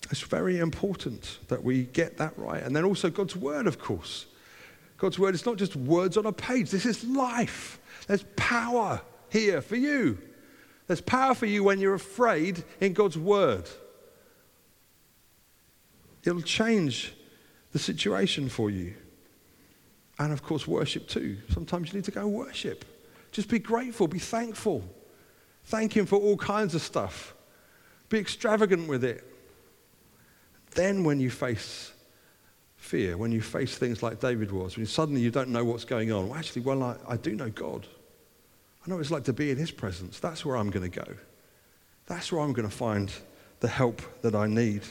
It's 0.09 0.21
very 0.21 0.57
important 0.57 1.39
that 1.47 1.63
we 1.63 1.83
get 1.83 2.17
that 2.17 2.37
right. 2.37 2.61
And 2.61 2.75
then 2.75 2.83
also 2.83 3.09
God's 3.09 3.35
word, 3.35 3.67
of 3.67 3.79
course. 3.79 4.25
God's 4.97 5.17
word 5.17 5.35
is 5.35 5.45
not 5.45 5.57
just 5.57 5.75
words 5.75 6.17
on 6.17 6.25
a 6.25 6.31
page, 6.31 6.69
this 6.69 6.85
is 6.85 7.03
life. 7.03 7.79
There's 8.07 8.23
power 8.35 9.01
here 9.29 9.61
for 9.61 9.75
you. 9.75 10.17
There's 10.87 11.01
power 11.01 11.33
for 11.33 11.45
you 11.45 11.63
when 11.63 11.79
you're 11.79 11.93
afraid 11.93 12.63
in 12.79 12.93
God's 12.93 13.17
word. 13.17 13.69
It'll 16.23 16.41
change 16.41 17.13
the 17.71 17.79
situation 17.79 18.49
for 18.49 18.69
you. 18.69 18.93
And 20.19 20.33
of 20.33 20.43
course, 20.43 20.67
worship 20.67 21.07
too. 21.07 21.37
Sometimes 21.51 21.89
you 21.89 21.99
need 21.99 22.05
to 22.05 22.11
go 22.11 22.27
worship. 22.27 22.85
Just 23.31 23.47
be 23.47 23.59
grateful, 23.59 24.07
be 24.07 24.19
thankful. 24.19 24.83
Thank 25.65 25.95
Him 25.95 26.05
for 26.05 26.17
all 26.17 26.37
kinds 26.37 26.75
of 26.75 26.81
stuff. 26.81 27.33
Be 28.09 28.19
extravagant 28.19 28.87
with 28.87 29.03
it. 29.03 29.25
Then, 30.71 31.03
when 31.03 31.19
you 31.19 31.29
face 31.29 31.93
fear, 32.77 33.17
when 33.17 33.31
you 33.31 33.41
face 33.41 33.77
things 33.77 34.01
like 34.01 34.19
David 34.19 34.51
was, 34.51 34.77
when 34.77 34.85
suddenly 34.85 35.21
you 35.21 35.31
don't 35.31 35.49
know 35.49 35.63
what's 35.63 35.85
going 35.85 36.11
on, 36.11 36.29
well, 36.29 36.37
actually, 36.37 36.61
well, 36.61 36.83
I, 36.83 36.95
I 37.07 37.17
do 37.17 37.35
know 37.35 37.49
God. 37.49 37.87
I 38.85 38.89
know 38.89 38.95
what 38.95 39.01
it's 39.01 39.11
like 39.11 39.25
to 39.25 39.33
be 39.33 39.51
in 39.51 39.57
His 39.57 39.71
presence. 39.71 40.19
That's 40.19 40.45
where 40.45 40.57
I'm 40.57 40.69
going 40.69 40.89
to 40.89 40.99
go. 40.99 41.13
That's 42.07 42.31
where 42.31 42.41
I'm 42.41 42.53
going 42.53 42.69
to 42.69 42.75
find 42.75 43.11
the 43.59 43.67
help 43.67 44.01
that 44.21 44.35
I 44.35 44.47
need. 44.47 44.81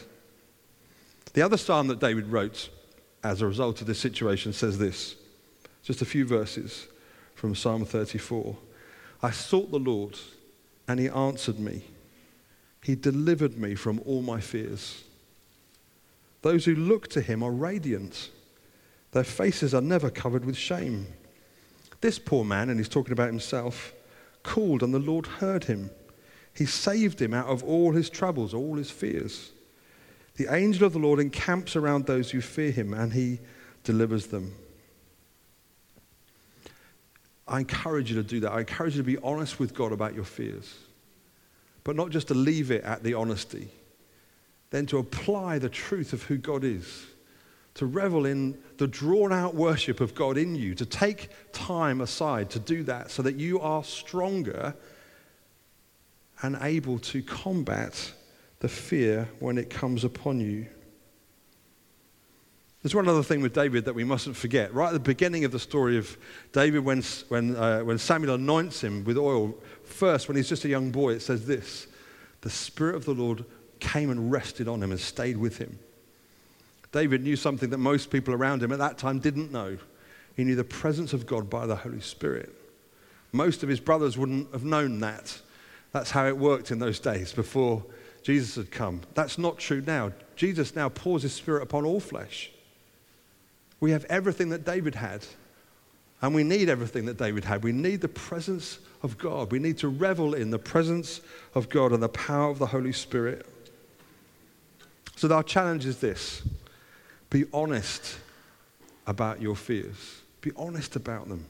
The 1.33 1.43
other 1.43 1.57
psalm 1.57 1.89
that 1.89 2.01
David 2.01 2.27
wrote 2.29 2.71
as 3.23 3.43
a 3.43 3.47
result 3.47 3.81
of 3.81 3.87
this 3.87 3.99
situation 3.99 4.53
says 4.53 4.79
this 4.79 5.17
just 5.83 6.03
a 6.03 6.05
few 6.05 6.27
verses 6.27 6.87
from 7.35 7.55
Psalm 7.55 7.85
34. 7.85 8.57
I 9.23 9.31
sought 9.31 9.71
the 9.71 9.79
Lord, 9.79 10.19
and 10.91 10.99
he 10.99 11.09
answered 11.09 11.61
me. 11.61 11.85
He 12.83 12.97
delivered 12.97 13.57
me 13.57 13.77
from 13.77 14.01
all 14.05 14.23
my 14.23 14.41
fears. 14.41 15.05
Those 16.43 16.65
who 16.65 16.75
look 16.75 17.07
to 17.09 17.21
him 17.21 17.45
are 17.45 17.53
radiant, 17.53 18.31
their 19.13 19.23
faces 19.23 19.73
are 19.73 19.81
never 19.81 20.11
covered 20.11 20.45
with 20.45 20.57
shame. 20.57 21.07
This 22.01 22.19
poor 22.19 22.45
man, 22.45 22.71
and 22.71 22.81
he's 22.81 22.89
talking 22.89 23.13
about 23.13 23.29
himself, 23.29 23.93
called, 24.43 24.83
and 24.83 24.93
the 24.93 24.99
Lord 24.99 25.27
heard 25.27 25.65
him. 25.65 25.91
He 26.57 26.67
saved 26.67 27.23
him 27.23 27.35
out 27.35 27.47
of 27.47 27.63
all 27.63 27.93
his 27.93 28.11
troubles, 28.11 28.53
all 28.53 28.75
his 28.75 28.91
fears. 28.91 29.53
The 30.37 30.53
angel 30.53 30.87
of 30.87 30.93
the 30.93 30.99
Lord 30.99 31.21
encamps 31.21 31.77
around 31.77 32.07
those 32.07 32.33
who 32.33 32.41
fear 32.41 32.73
him, 32.73 32.95
and 32.95 33.13
he 33.13 33.39
delivers 33.85 34.27
them. 34.27 34.55
I 37.51 37.59
encourage 37.59 38.11
you 38.11 38.17
to 38.17 38.23
do 38.23 38.41
that. 38.41 38.53
I 38.53 38.61
encourage 38.61 38.95
you 38.97 39.03
to 39.03 39.07
be 39.07 39.19
honest 39.19 39.59
with 39.59 39.75
God 39.75 39.91
about 39.91 40.15
your 40.15 40.25
fears, 40.25 40.73
but 41.83 41.97
not 41.97 42.11
just 42.11 42.29
to 42.29 42.35
leave 42.35 42.71
it 42.71 42.85
at 42.85 43.03
the 43.03 43.15
honesty, 43.15 43.69
then 44.71 44.87
to 44.87 44.99
apply 44.99 45.59
the 45.59 45.69
truth 45.69 46.13
of 46.13 46.23
who 46.23 46.39
God 46.39 46.63
is, 46.63 47.07
to 47.75 47.87
revel 47.87 48.25
in 48.25 48.57
the 48.79 48.87
drawn 48.87 49.33
out 49.33 49.57
worship 49.57 50.01
of 50.01 50.15
God 50.15 50.39
in 50.39 50.55
you, 50.55 50.77
to 50.77 50.87
take 50.87 51.29
time 51.53 52.01
aside 52.01 52.51
to 52.51 52.61
do 52.61 52.85
that 52.85 53.11
so 53.11 53.21
that 53.23 53.35
you 53.35 53.61
are 53.61 53.83
stronger 53.83 54.75
and 56.43 56.57
able 56.63 57.01
to 57.01 57.21
combat 57.21 58.13
the 58.61 58.69
fear 58.69 59.29
when 59.41 59.59
it 59.59 59.71
comes 59.71 60.05
upon 60.05 60.39
you. 60.39 60.67
There's 62.83 62.95
one 62.95 63.09
other 63.09 63.23
thing 63.23 63.43
with 63.43 63.53
David 63.53 63.85
that 63.85 63.95
we 63.95 64.05
mustn't 64.05 64.37
forget. 64.37 64.73
Right 64.73 64.89
at 64.89 64.95
the 64.95 65.01
beginning 65.01 65.45
of 65.45 65.53
the 65.53 65.59
story 65.59 65.99
of 65.99 66.17
David, 66.53 66.83
when, 66.83 67.03
when, 67.29 67.55
uh, 67.55 67.81
when 67.81 67.99
Samuel 67.99 68.37
anoints 68.37 68.83
him 68.83 69.05
with 69.05 69.19
oil, 69.19 69.55
first, 69.85 70.29
when 70.29 70.37
he's 70.37 70.49
just 70.49 70.65
a 70.65 70.69
young 70.69 70.91
boy, 70.91 71.13
it 71.13 71.21
says 71.21 71.45
this 71.47 71.87
The 72.41 72.51
Spirit 72.51 72.97
of 72.97 73.05
the 73.05 73.13
Lord 73.13 73.45
came 73.81 74.11
and 74.11 74.33
rested 74.33 74.67
on 74.67 74.83
him 74.83 74.93
and 74.93 75.01
stayed 75.01 75.37
with 75.37 75.59
him. 75.59 75.79
David 76.93 77.23
knew 77.23 77.37
something 77.37 77.71
that 77.71 77.79
most 77.79 78.11
people 78.11 78.35
around 78.35 78.63
him 78.63 78.73
at 78.73 78.79
that 78.79 78.99
time 78.99 79.19
didn't 79.19 79.53
know. 79.53 79.77
He 80.35 80.45
knew 80.45 80.57
the 80.57 80.65
presence 80.65 81.13
of 81.13 81.27
God 81.27 81.51
by 81.51 81.67
the 81.67 81.77
Holy 81.77 82.01
Spirit. 82.01 82.55
Most 83.33 83.63
of 83.63 83.69
his 83.69 83.79
brothers 83.79 84.17
wouldn't 84.17 84.53
have 84.53 84.65
known 84.65 85.01
that. 85.01 85.39
That's 85.93 86.11
how 86.11 86.27
it 86.27 86.37
worked 86.37 86.71
in 86.71 86.79
those 86.79 86.99
days 86.99 87.33
before 87.33 87.85
Jesus 88.23 88.57
had 88.57 88.71
come. 88.71 89.03
That's 89.15 89.39
not 89.39 89.59
true 89.59 89.83
now. 89.87 90.13
Jesus 90.35 90.75
now 90.75 90.89
pours 90.89 91.23
his 91.23 91.33
spirit 91.33 91.63
upon 91.63 91.85
all 91.85 92.01
flesh. 92.01 92.51
We 93.81 93.91
have 93.93 94.05
everything 94.05 94.51
that 94.51 94.65
David 94.65 94.95
had, 94.95 95.25
and 96.23 96.35
we 96.35 96.45
need 96.45 96.69
everything 96.69 97.07
that 97.07 97.17
David 97.17 97.45
had. 97.45 97.65
We 97.65 97.73
need 97.73 98.03
the 98.03 98.09
presence 98.09 98.79
of 99.03 99.17
God. 99.17 99.51
We 99.51 99.59
need 99.59 99.79
to 99.79 99.89
revel 99.89 100.35
in 100.35 100.51
the 100.51 100.59
presence 100.59 101.23
of 101.55 101.69
God 101.69 101.93
and 101.93 102.03
the 102.03 102.09
power 102.11 102.51
of 102.51 102.59
the 102.59 102.67
Holy 102.67 102.93
Spirit. 102.93 103.47
So, 105.17 105.33
our 105.33 105.43
challenge 105.43 105.87
is 105.87 105.99
this 105.99 106.43
be 107.31 107.47
honest 107.53 108.19
about 109.07 109.41
your 109.41 109.57
fears, 109.57 110.21
be 110.41 110.51
honest 110.57 110.97
about 110.97 111.29
them. 111.29 111.47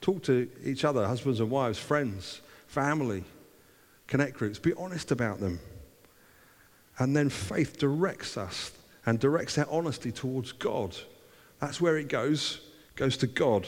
Talk 0.00 0.22
to 0.24 0.48
each 0.64 0.84
other, 0.84 1.06
husbands 1.06 1.40
and 1.40 1.50
wives, 1.50 1.78
friends, 1.78 2.40
family, 2.66 3.24
connect 4.06 4.34
groups. 4.34 4.58
Be 4.58 4.72
honest 4.74 5.10
about 5.10 5.40
them. 5.40 5.60
And 6.98 7.16
then 7.16 7.28
faith 7.28 7.78
directs 7.78 8.36
us 8.36 8.72
and 9.06 9.18
directs 9.18 9.58
our 9.58 9.66
honesty 9.70 10.10
towards 10.10 10.52
God. 10.52 10.96
That's 11.60 11.80
where 11.80 11.96
it 11.96 12.08
goes, 12.08 12.60
goes 12.96 13.16
to 13.18 13.26
God. 13.26 13.66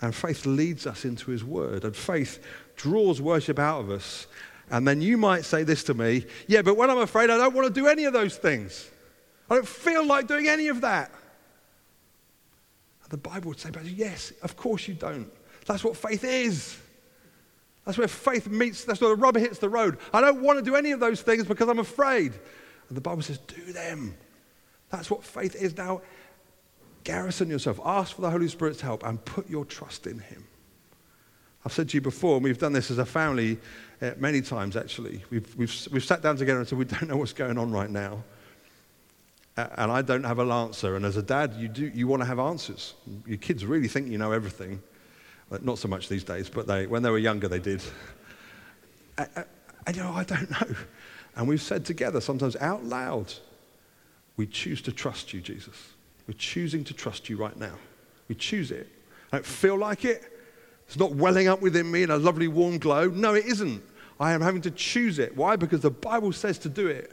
And 0.00 0.14
faith 0.14 0.46
leads 0.46 0.86
us 0.86 1.04
into 1.04 1.30
His 1.30 1.42
Word. 1.42 1.84
And 1.84 1.96
faith 1.96 2.44
draws 2.76 3.20
worship 3.20 3.58
out 3.58 3.80
of 3.80 3.90
us. 3.90 4.26
And 4.70 4.86
then 4.86 5.00
you 5.00 5.16
might 5.16 5.44
say 5.44 5.62
this 5.62 5.84
to 5.84 5.94
me 5.94 6.26
yeah, 6.48 6.62
but 6.62 6.76
when 6.76 6.90
I'm 6.90 6.98
afraid, 6.98 7.30
I 7.30 7.36
don't 7.36 7.54
want 7.54 7.72
to 7.72 7.80
do 7.80 7.86
any 7.86 8.04
of 8.04 8.12
those 8.12 8.36
things. 8.36 8.90
I 9.48 9.54
don't 9.54 9.68
feel 9.68 10.04
like 10.04 10.26
doing 10.26 10.48
any 10.48 10.68
of 10.68 10.80
that. 10.80 11.10
And 13.02 13.10
the 13.10 13.16
Bible 13.16 13.50
would 13.50 13.60
say, 13.60 13.70
but 13.70 13.84
yes, 13.84 14.32
of 14.42 14.56
course 14.56 14.88
you 14.88 14.94
don't. 14.94 15.30
That's 15.66 15.84
what 15.84 15.96
faith 15.96 16.24
is. 16.24 16.76
That's 17.84 17.96
where 17.96 18.08
faith 18.08 18.48
meets, 18.48 18.84
that's 18.84 19.00
where 19.00 19.10
the 19.10 19.16
rubber 19.16 19.38
hits 19.38 19.58
the 19.58 19.68
road. 19.68 19.98
I 20.12 20.20
don't 20.20 20.42
want 20.42 20.58
to 20.58 20.64
do 20.64 20.74
any 20.74 20.90
of 20.90 20.98
those 20.98 21.22
things 21.22 21.44
because 21.46 21.68
I'm 21.68 21.78
afraid. 21.78 22.32
And 22.88 22.96
the 22.96 23.00
Bible 23.00 23.22
says, 23.22 23.38
do 23.38 23.72
them. 23.72 24.16
That's 24.90 25.08
what 25.08 25.22
faith 25.22 25.54
is. 25.54 25.76
Now, 25.76 26.02
garrison 27.06 27.48
yourself, 27.48 27.80
ask 27.84 28.16
for 28.16 28.22
the 28.22 28.30
Holy 28.30 28.48
Spirit's 28.48 28.80
help, 28.80 29.04
and 29.06 29.24
put 29.24 29.48
your 29.48 29.64
trust 29.64 30.08
in 30.08 30.18
Him. 30.18 30.44
I've 31.64 31.72
said 31.72 31.88
to 31.90 31.96
you 31.96 32.00
before, 32.00 32.34
and 32.34 32.44
we've 32.44 32.58
done 32.58 32.72
this 32.72 32.90
as 32.90 32.98
a 32.98 33.06
family 33.06 33.58
uh, 34.02 34.10
many 34.18 34.42
times 34.42 34.76
actually. 34.76 35.22
We've, 35.30 35.56
we've, 35.56 35.88
we've 35.90 36.04
sat 36.04 36.20
down 36.20 36.36
together 36.36 36.58
and 36.58 36.68
said, 36.68 36.78
We 36.78 36.84
don't 36.84 37.08
know 37.08 37.16
what's 37.16 37.32
going 37.32 37.58
on 37.58 37.70
right 37.70 37.88
now. 37.88 38.22
And 39.56 39.90
I 39.90 40.02
don't 40.02 40.24
have 40.24 40.38
an 40.38 40.50
answer. 40.50 40.96
And 40.96 41.06
as 41.06 41.16
a 41.16 41.22
dad, 41.22 41.54
you, 41.54 41.68
do, 41.68 41.86
you 41.86 42.06
want 42.06 42.20
to 42.20 42.26
have 42.26 42.38
answers. 42.38 42.92
Your 43.26 43.38
kids 43.38 43.64
really 43.64 43.88
think 43.88 44.08
you 44.08 44.18
know 44.18 44.32
everything. 44.32 44.82
Not 45.62 45.78
so 45.78 45.88
much 45.88 46.08
these 46.08 46.24
days, 46.24 46.50
but 46.50 46.66
they, 46.66 46.86
when 46.86 47.02
they 47.02 47.10
were 47.10 47.18
younger, 47.18 47.48
they 47.48 47.60
did. 47.60 47.82
And 49.16 49.96
you 49.96 50.02
know, 50.02 50.12
I 50.12 50.24
don't 50.24 50.50
know. 50.50 50.76
And 51.36 51.48
we've 51.48 51.62
said 51.62 51.84
together, 51.84 52.20
sometimes 52.20 52.56
out 52.56 52.84
loud, 52.84 53.32
we 54.36 54.46
choose 54.46 54.82
to 54.82 54.92
trust 54.92 55.32
you, 55.32 55.40
Jesus. 55.40 55.76
We're 56.26 56.34
choosing 56.34 56.84
to 56.84 56.94
trust 56.94 57.28
you 57.28 57.36
right 57.36 57.56
now. 57.56 57.74
We 58.28 58.34
choose 58.34 58.70
it. 58.70 58.88
I 59.32 59.36
don't 59.36 59.46
feel 59.46 59.76
like 59.76 60.04
it. 60.04 60.22
It's 60.86 60.98
not 60.98 61.12
welling 61.12 61.48
up 61.48 61.60
within 61.60 61.90
me 61.90 62.02
in 62.02 62.10
a 62.10 62.16
lovely 62.16 62.48
warm 62.48 62.78
glow. 62.78 63.08
No, 63.08 63.34
it 63.34 63.46
isn't. 63.46 63.82
I 64.18 64.32
am 64.32 64.40
having 64.40 64.62
to 64.62 64.70
choose 64.70 65.18
it. 65.18 65.36
Why? 65.36 65.56
Because 65.56 65.80
the 65.80 65.90
Bible 65.90 66.32
says 66.32 66.58
to 66.60 66.68
do 66.68 66.86
it. 66.86 67.12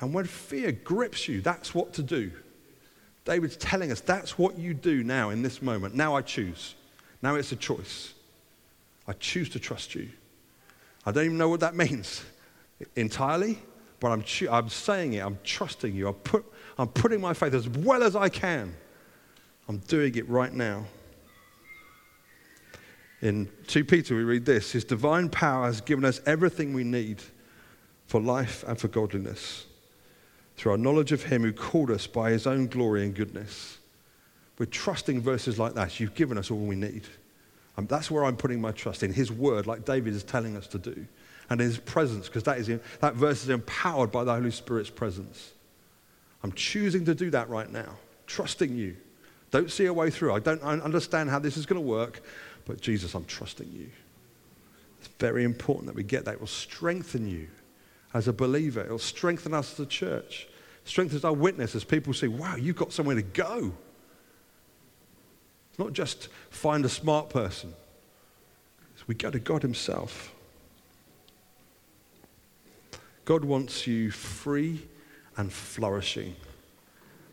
And 0.00 0.14
when 0.14 0.24
fear 0.24 0.72
grips 0.72 1.28
you, 1.28 1.40
that's 1.40 1.74
what 1.74 1.92
to 1.94 2.02
do. 2.02 2.32
David's 3.24 3.56
telling 3.56 3.92
us 3.92 4.00
that's 4.00 4.38
what 4.38 4.58
you 4.58 4.74
do 4.74 5.04
now 5.04 5.30
in 5.30 5.42
this 5.42 5.60
moment. 5.60 5.94
Now 5.94 6.16
I 6.16 6.22
choose. 6.22 6.74
Now 7.22 7.34
it's 7.34 7.52
a 7.52 7.56
choice. 7.56 8.14
I 9.06 9.12
choose 9.14 9.50
to 9.50 9.58
trust 9.58 9.94
you. 9.94 10.08
I 11.04 11.12
don't 11.12 11.26
even 11.26 11.38
know 11.38 11.48
what 11.48 11.60
that 11.60 11.74
means 11.76 12.24
entirely, 12.96 13.58
but 14.00 14.10
I'm, 14.10 14.22
cho- 14.22 14.50
I'm 14.50 14.68
saying 14.68 15.14
it. 15.14 15.20
I'm 15.20 15.38
trusting 15.44 15.94
you. 15.94 16.08
I 16.08 16.12
put, 16.12 16.44
I'm 16.80 16.88
putting 16.88 17.20
my 17.20 17.34
faith 17.34 17.52
as 17.52 17.68
well 17.68 18.02
as 18.02 18.16
I 18.16 18.30
can. 18.30 18.74
I'm 19.68 19.78
doing 19.78 20.14
it 20.14 20.26
right 20.30 20.52
now. 20.52 20.86
In 23.20 23.50
2 23.66 23.84
Peter, 23.84 24.16
we 24.16 24.24
read 24.24 24.46
this 24.46 24.72
His 24.72 24.84
divine 24.84 25.28
power 25.28 25.66
has 25.66 25.82
given 25.82 26.06
us 26.06 26.22
everything 26.24 26.72
we 26.72 26.84
need 26.84 27.20
for 28.06 28.18
life 28.18 28.64
and 28.66 28.80
for 28.80 28.88
godliness 28.88 29.66
through 30.56 30.72
our 30.72 30.78
knowledge 30.78 31.12
of 31.12 31.24
Him 31.24 31.42
who 31.42 31.52
called 31.52 31.90
us 31.90 32.06
by 32.06 32.30
His 32.30 32.46
own 32.46 32.66
glory 32.66 33.04
and 33.04 33.14
goodness. 33.14 33.76
We're 34.58 34.64
trusting 34.64 35.20
verses 35.20 35.58
like 35.58 35.74
that. 35.74 36.00
You've 36.00 36.14
given 36.14 36.38
us 36.38 36.50
all 36.50 36.58
we 36.58 36.76
need. 36.76 37.02
And 37.76 37.88
that's 37.90 38.10
where 38.10 38.24
I'm 38.24 38.36
putting 38.36 38.60
my 38.60 38.72
trust 38.72 39.02
in 39.02 39.12
His 39.12 39.30
word, 39.30 39.66
like 39.66 39.84
David 39.84 40.14
is 40.14 40.24
telling 40.24 40.56
us 40.56 40.66
to 40.68 40.78
do, 40.78 41.06
and 41.50 41.60
in 41.60 41.66
His 41.66 41.78
presence, 41.78 42.26
because 42.26 42.44
that, 42.44 42.56
is, 42.56 42.70
that 43.00 43.14
verse 43.16 43.42
is 43.42 43.50
empowered 43.50 44.10
by 44.10 44.24
the 44.24 44.32
Holy 44.32 44.50
Spirit's 44.50 44.88
presence. 44.88 45.52
I'm 46.42 46.52
choosing 46.52 47.04
to 47.04 47.14
do 47.14 47.30
that 47.30 47.48
right 47.48 47.70
now, 47.70 47.96
trusting 48.26 48.76
you. 48.76 48.96
Don't 49.50 49.70
see 49.70 49.86
a 49.86 49.92
way 49.92 50.10
through. 50.10 50.32
I 50.32 50.38
don't 50.38 50.62
understand 50.62 51.28
how 51.28 51.38
this 51.38 51.56
is 51.56 51.66
going 51.66 51.80
to 51.80 51.86
work, 51.86 52.22
But 52.64 52.80
Jesus, 52.80 53.14
I'm 53.14 53.24
trusting 53.24 53.70
you. 53.72 53.88
It's 55.00 55.08
very 55.18 55.44
important 55.44 55.86
that 55.86 55.96
we 55.96 56.02
get 56.02 56.24
that. 56.26 56.34
It 56.34 56.40
will 56.40 56.46
strengthen 56.46 57.26
you 57.26 57.48
as 58.12 58.28
a 58.28 58.32
believer, 58.32 58.80
it 58.80 58.90
will 58.90 58.98
strengthen 58.98 59.54
us 59.54 59.72
as 59.74 59.80
a 59.80 59.86
church, 59.86 60.48
strengthens 60.84 61.24
our 61.24 61.32
witness 61.32 61.74
as 61.76 61.84
people 61.84 62.12
see, 62.12 62.26
wow, 62.26 62.56
you've 62.56 62.76
got 62.76 62.92
somewhere 62.92 63.14
to 63.14 63.22
go. 63.22 63.72
It's 65.70 65.78
not 65.78 65.92
just 65.92 66.28
find 66.50 66.84
a 66.84 66.88
smart 66.88 67.30
person, 67.30 67.72
it's 68.94 69.06
we 69.06 69.14
go 69.14 69.30
to 69.30 69.38
God 69.38 69.62
Himself. 69.62 70.34
God 73.24 73.44
wants 73.44 73.86
you 73.86 74.10
free 74.10 74.86
and 75.36 75.52
flourishing. 75.52 76.34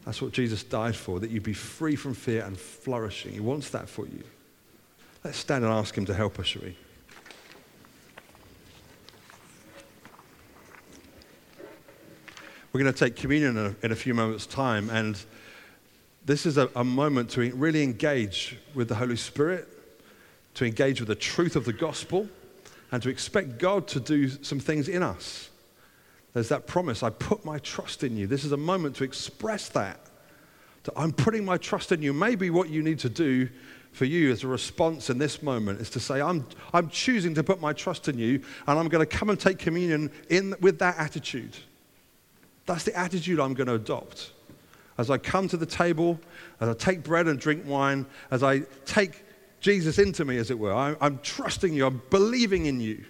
That's 0.06 0.22
what 0.22 0.32
Jesus 0.32 0.64
died 0.64 0.96
for, 0.96 1.20
that 1.20 1.30
you'd 1.30 1.44
be 1.44 1.54
free 1.54 1.96
from 1.96 2.14
fear 2.14 2.44
and 2.46 2.58
flourishing. 2.58 3.34
He 3.34 3.40
wants 3.40 3.70
that 3.72 3.90
for 3.90 4.06
you. 4.06 4.24
Let's 5.24 5.38
stand 5.38 5.66
and 5.66 5.74
ask 5.74 5.98
Him 5.98 6.06
to 6.06 6.14
help 6.14 6.40
us, 6.40 6.48
shall 6.48 6.62
we? 6.62 6.78
We're 12.72 12.84
going 12.84 12.94
to 12.94 13.00
take 13.00 13.16
communion 13.16 13.58
in 13.58 13.66
a, 13.66 13.86
in 13.86 13.92
a 13.92 13.96
few 13.96 14.14
moments' 14.14 14.46
time, 14.46 14.90
and 14.90 15.20
this 16.26 16.46
is 16.46 16.58
a, 16.58 16.70
a 16.76 16.84
moment 16.84 17.32
to 17.32 17.52
really 17.56 17.84
engage 17.84 18.58
with 18.76 18.88
the 18.88 18.96
Holy 18.96 19.16
Spirit, 19.16 19.68
to 20.54 20.66
engage 20.66 21.00
with 21.00 21.08
the 21.08 21.16
truth 21.16 21.56
of 21.56 21.66
the 21.66 21.74
gospel, 21.74 22.30
and 22.92 23.02
to 23.04 23.10
expect 23.10 23.58
God 23.58 23.88
to 23.90 24.00
do 24.00 24.30
some 24.30 24.60
things 24.60 24.88
in 24.88 25.04
us. 25.04 25.50
There's 26.38 26.50
that 26.50 26.68
promise 26.68 27.02
I 27.02 27.10
put 27.10 27.44
my 27.46 27.58
trust 27.58 28.04
in 28.04 28.16
you. 28.16 28.28
This 28.28 28.46
is 28.46 28.52
a 28.52 28.58
moment 28.58 28.96
to 28.98 29.04
express 29.04 29.70
that. 29.70 30.00
that 30.84 30.94
I'm 30.96 31.12
putting 31.12 31.44
my 31.44 31.58
trust 31.58 31.92
in 31.92 32.04
you. 32.04 32.14
Maybe 32.14 32.52
what 32.52 32.70
you 32.70 32.84
need 32.84 33.00
to 33.00 33.10
do 33.10 33.50
for 33.92 34.06
you 34.06 34.32
as 34.32 34.44
a 34.44 34.48
response 34.48 35.10
in 35.10 35.18
this 35.18 35.42
moment 35.42 35.82
is 35.82 35.90
to 35.90 36.00
say, 36.00 36.22
I'm, 36.22 36.46
I'm 36.76 36.90
choosing 36.90 37.34
to 37.34 37.44
put 37.44 37.60
my 37.60 37.74
trust 37.74 38.08
in 38.08 38.20
you, 38.20 38.44
and 38.68 38.78
I'm 38.78 38.88
going 38.88 39.04
to 39.04 39.18
come 39.18 39.32
and 39.32 39.40
take 39.40 39.58
communion 39.58 40.12
in, 40.30 40.54
with 40.62 40.78
that 40.78 41.00
attitude. 41.00 41.58
That's 42.68 42.84
the 42.84 42.96
attitude 42.96 43.40
I'm 43.40 43.56
going 43.56 43.66
to 43.66 43.74
adopt. 43.74 44.32
As 45.00 45.10
I 45.10 45.18
come 45.18 45.48
to 45.48 45.58
the 45.58 45.66
table, 45.66 46.20
as 46.62 46.70
I 46.70 46.74
take 46.76 47.02
bread 47.02 47.26
and 47.26 47.40
drink 47.40 47.64
wine, 47.66 48.06
as 48.30 48.44
I 48.44 48.60
take 48.86 49.26
Jesus 49.60 49.98
into 49.98 50.24
me, 50.24 50.38
as 50.38 50.52
it 50.52 50.60
were, 50.60 50.72
I, 50.72 50.96
am 51.02 51.18
trusting 51.24 51.74
you, 51.74 51.88
I'm 51.88 52.04
believing 52.12 52.68
in 52.68 52.80
you. 52.80 53.06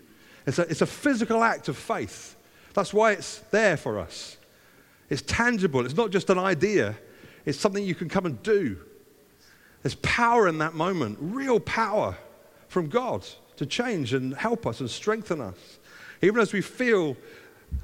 It's 0.45 0.59
a, 0.59 0.61
it's 0.61 0.81
a 0.81 0.85
physical 0.85 1.43
act 1.43 1.67
of 1.67 1.75
faith. 1.75 2.35
That's 2.77 2.93
why 2.93 3.13
it's 3.13 3.39
there 3.49 3.75
for 3.75 3.97
us. 3.97 4.37
It's 5.09 5.23
tangible, 5.23 5.83
it's 5.83 5.97
not 5.97 6.11
just 6.11 6.29
an 6.29 6.37
idea, 6.37 6.95
it's 7.43 7.57
something 7.57 7.83
you 7.83 7.95
can 7.95 8.07
come 8.07 8.27
and 8.27 8.43
do. 8.43 8.77
There's 9.81 9.95
power 9.95 10.47
in 10.47 10.59
that 10.59 10.75
moment, 10.75 11.17
real 11.19 11.59
power 11.59 12.15
from 12.67 12.87
God 12.87 13.25
to 13.55 13.65
change 13.65 14.13
and 14.13 14.35
help 14.35 14.67
us 14.67 14.79
and 14.79 14.87
strengthen 14.91 15.41
us. 15.41 15.79
Even 16.21 16.39
as 16.39 16.53
we 16.53 16.61
feel 16.61 17.17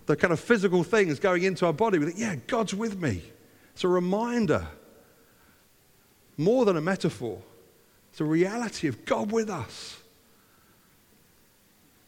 the 0.06 0.16
kind 0.16 0.32
of 0.32 0.40
physical 0.40 0.84
things 0.84 1.20
going 1.20 1.42
into 1.42 1.66
our 1.66 1.74
body. 1.74 1.98
We 1.98 2.06
think, 2.06 2.20
yeah, 2.20 2.36
God's 2.46 2.76
with 2.76 3.02
me. 3.02 3.24
It's 3.74 3.84
a 3.84 3.88
reminder, 3.88 4.68
more 6.38 6.66
than 6.66 6.78
a 6.78 6.82
metaphor. 6.82 7.42
It's 8.12 8.22
a 8.22 8.26
reality 8.26 8.88
of 8.88 9.06
God 9.06 9.32
with 9.32 9.50
us. 9.50 9.98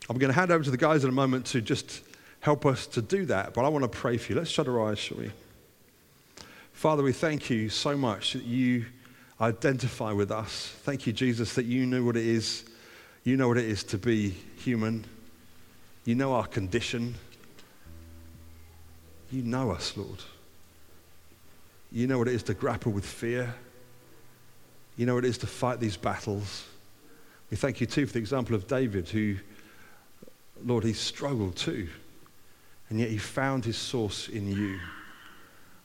I'm 0.08 0.20
going 0.20 0.32
to 0.32 0.40
hand 0.40 0.52
over 0.52 0.64
to 0.64 0.70
the 0.70 0.78
guys 0.78 1.04
in 1.04 1.10
a 1.10 1.14
moment 1.14 1.48
to 1.48 1.62
just 1.62 2.04
help 2.46 2.64
us 2.64 2.86
to 2.86 3.02
do 3.02 3.26
that, 3.26 3.56
but 3.56 3.66
I 3.66 3.70
want 3.70 3.82
to 3.82 3.90
pray 3.90 4.18
for 4.18 4.32
you. 4.32 4.38
Let's 4.38 4.52
shut 4.52 4.68
our 4.68 4.88
eyes, 4.88 5.00
shall 5.00 5.18
we? 5.18 5.32
Father, 6.74 7.02
we 7.02 7.12
thank 7.12 7.50
you 7.50 7.70
so 7.70 7.98
much 7.98 8.34
that 8.34 8.44
you 8.44 8.86
identify 9.42 10.12
with 10.12 10.30
us. 10.30 10.72
Thank 10.84 11.08
you, 11.08 11.12
Jesus, 11.12 11.56
that 11.56 11.66
you 11.66 11.88
knew 11.88 12.06
what 12.06 12.16
it 12.16 12.24
is. 12.24 12.64
You 13.24 13.36
know 13.36 13.48
what 13.48 13.58
it 13.58 13.66
is 13.66 13.84
to 13.86 13.98
be 13.98 14.30
human. 14.58 15.06
You 16.04 16.14
know 16.14 16.36
our 16.36 16.46
condition. 16.46 17.16
You 19.32 19.42
know 19.42 19.72
us, 19.72 19.98
Lord. 19.98 20.20
You 21.92 22.06
know 22.06 22.20
what 22.20 22.28
it 22.28 22.36
is 22.36 22.44
to 22.44 22.54
grapple 22.54 22.92
with 22.92 23.08
fear. 23.08 23.56
You 24.98 25.08
know 25.08 25.16
what 25.16 25.26
it 25.26 25.30
is 25.30 25.40
to 25.40 25.48
fight 25.48 25.80
these 25.80 25.98
battles. 25.98 26.64
We 27.50 27.58
thank 27.58 27.82
you 27.82 27.88
too 27.88 28.06
for 28.06 28.14
the 28.14 28.20
example 28.20 28.54
of 28.54 28.68
David, 28.68 29.10
who, 29.10 29.38
Lord, 30.64 30.84
he 30.84 30.94
struggled 30.94 31.56
too. 31.56 31.90
And 32.90 33.00
yet 33.00 33.10
he 33.10 33.18
found 33.18 33.66
his 33.66 33.78
source 33.78 34.30
in 34.30 34.52
you. 34.52 34.80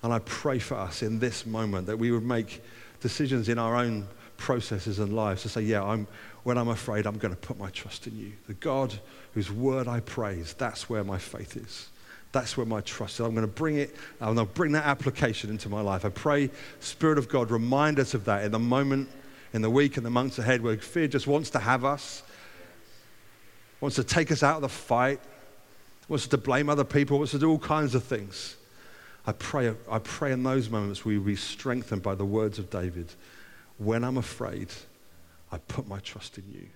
And 0.02 0.12
I 0.12 0.18
pray 0.20 0.58
for 0.58 0.76
us 0.76 1.02
in 1.02 1.18
this 1.18 1.46
moment 1.46 1.86
that 1.86 1.98
we 1.98 2.10
would 2.10 2.24
make 2.24 2.62
decisions 3.00 3.48
in 3.48 3.58
our 3.58 3.76
own 3.76 4.06
processes 4.36 4.98
and 4.98 5.14
lives 5.14 5.42
to 5.42 5.48
say, 5.48 5.60
yeah, 5.62 5.82
I'm, 5.82 6.06
when 6.42 6.56
I'm 6.56 6.68
afraid, 6.68 7.06
I'm 7.06 7.18
going 7.18 7.34
to 7.34 7.40
put 7.40 7.58
my 7.58 7.70
trust 7.70 8.06
in 8.06 8.16
you. 8.16 8.32
The 8.46 8.54
God 8.54 8.98
whose 9.34 9.50
word 9.50 9.86
I 9.86 10.00
praise, 10.00 10.54
that's 10.54 10.88
where 10.88 11.04
my 11.04 11.18
faith 11.18 11.56
is. 11.56 11.88
That's 12.32 12.56
where 12.56 12.66
my 12.66 12.80
trust 12.80 13.14
is. 13.14 13.20
I'm 13.20 13.34
going 13.34 13.46
to 13.46 13.52
bring 13.52 13.76
it, 13.76 13.94
I'm 14.20 14.34
going 14.34 14.46
to 14.46 14.52
bring 14.52 14.72
that 14.72 14.86
application 14.86 15.50
into 15.50 15.68
my 15.68 15.80
life. 15.80 16.04
I 16.04 16.10
pray, 16.10 16.50
Spirit 16.80 17.18
of 17.18 17.28
God, 17.28 17.50
remind 17.50 17.98
us 17.98 18.14
of 18.14 18.24
that 18.24 18.44
in 18.44 18.52
the 18.52 18.58
moment, 18.58 19.08
in 19.52 19.62
the 19.62 19.70
week, 19.70 19.96
and 19.96 20.06
the 20.06 20.10
months 20.10 20.38
ahead 20.38 20.62
where 20.62 20.76
fear 20.78 21.08
just 21.08 21.26
wants 21.26 21.50
to 21.50 21.58
have 21.58 21.84
us, 21.84 22.22
wants 23.80 23.96
to 23.96 24.04
take 24.04 24.30
us 24.30 24.42
out 24.42 24.56
of 24.56 24.62
the 24.62 24.68
fight, 24.68 25.20
wants 26.10 26.26
to 26.26 26.36
blame 26.36 26.68
other 26.68 26.84
people, 26.84 27.18
wants 27.18 27.30
to 27.30 27.38
do 27.38 27.48
all 27.48 27.58
kinds 27.58 27.94
of 27.94 28.02
things. 28.02 28.56
I 29.26 29.32
pray, 29.32 29.72
I 29.88 30.00
pray 30.00 30.32
in 30.32 30.42
those 30.42 30.68
moments 30.68 31.04
we 31.04 31.16
be 31.18 31.36
strengthened 31.36 32.02
by 32.02 32.16
the 32.16 32.24
words 32.24 32.58
of 32.58 32.68
David. 32.68 33.12
When 33.78 34.02
I'm 34.02 34.18
afraid, 34.18 34.68
I 35.52 35.58
put 35.58 35.86
my 35.86 36.00
trust 36.00 36.36
in 36.36 36.44
you. 36.52 36.66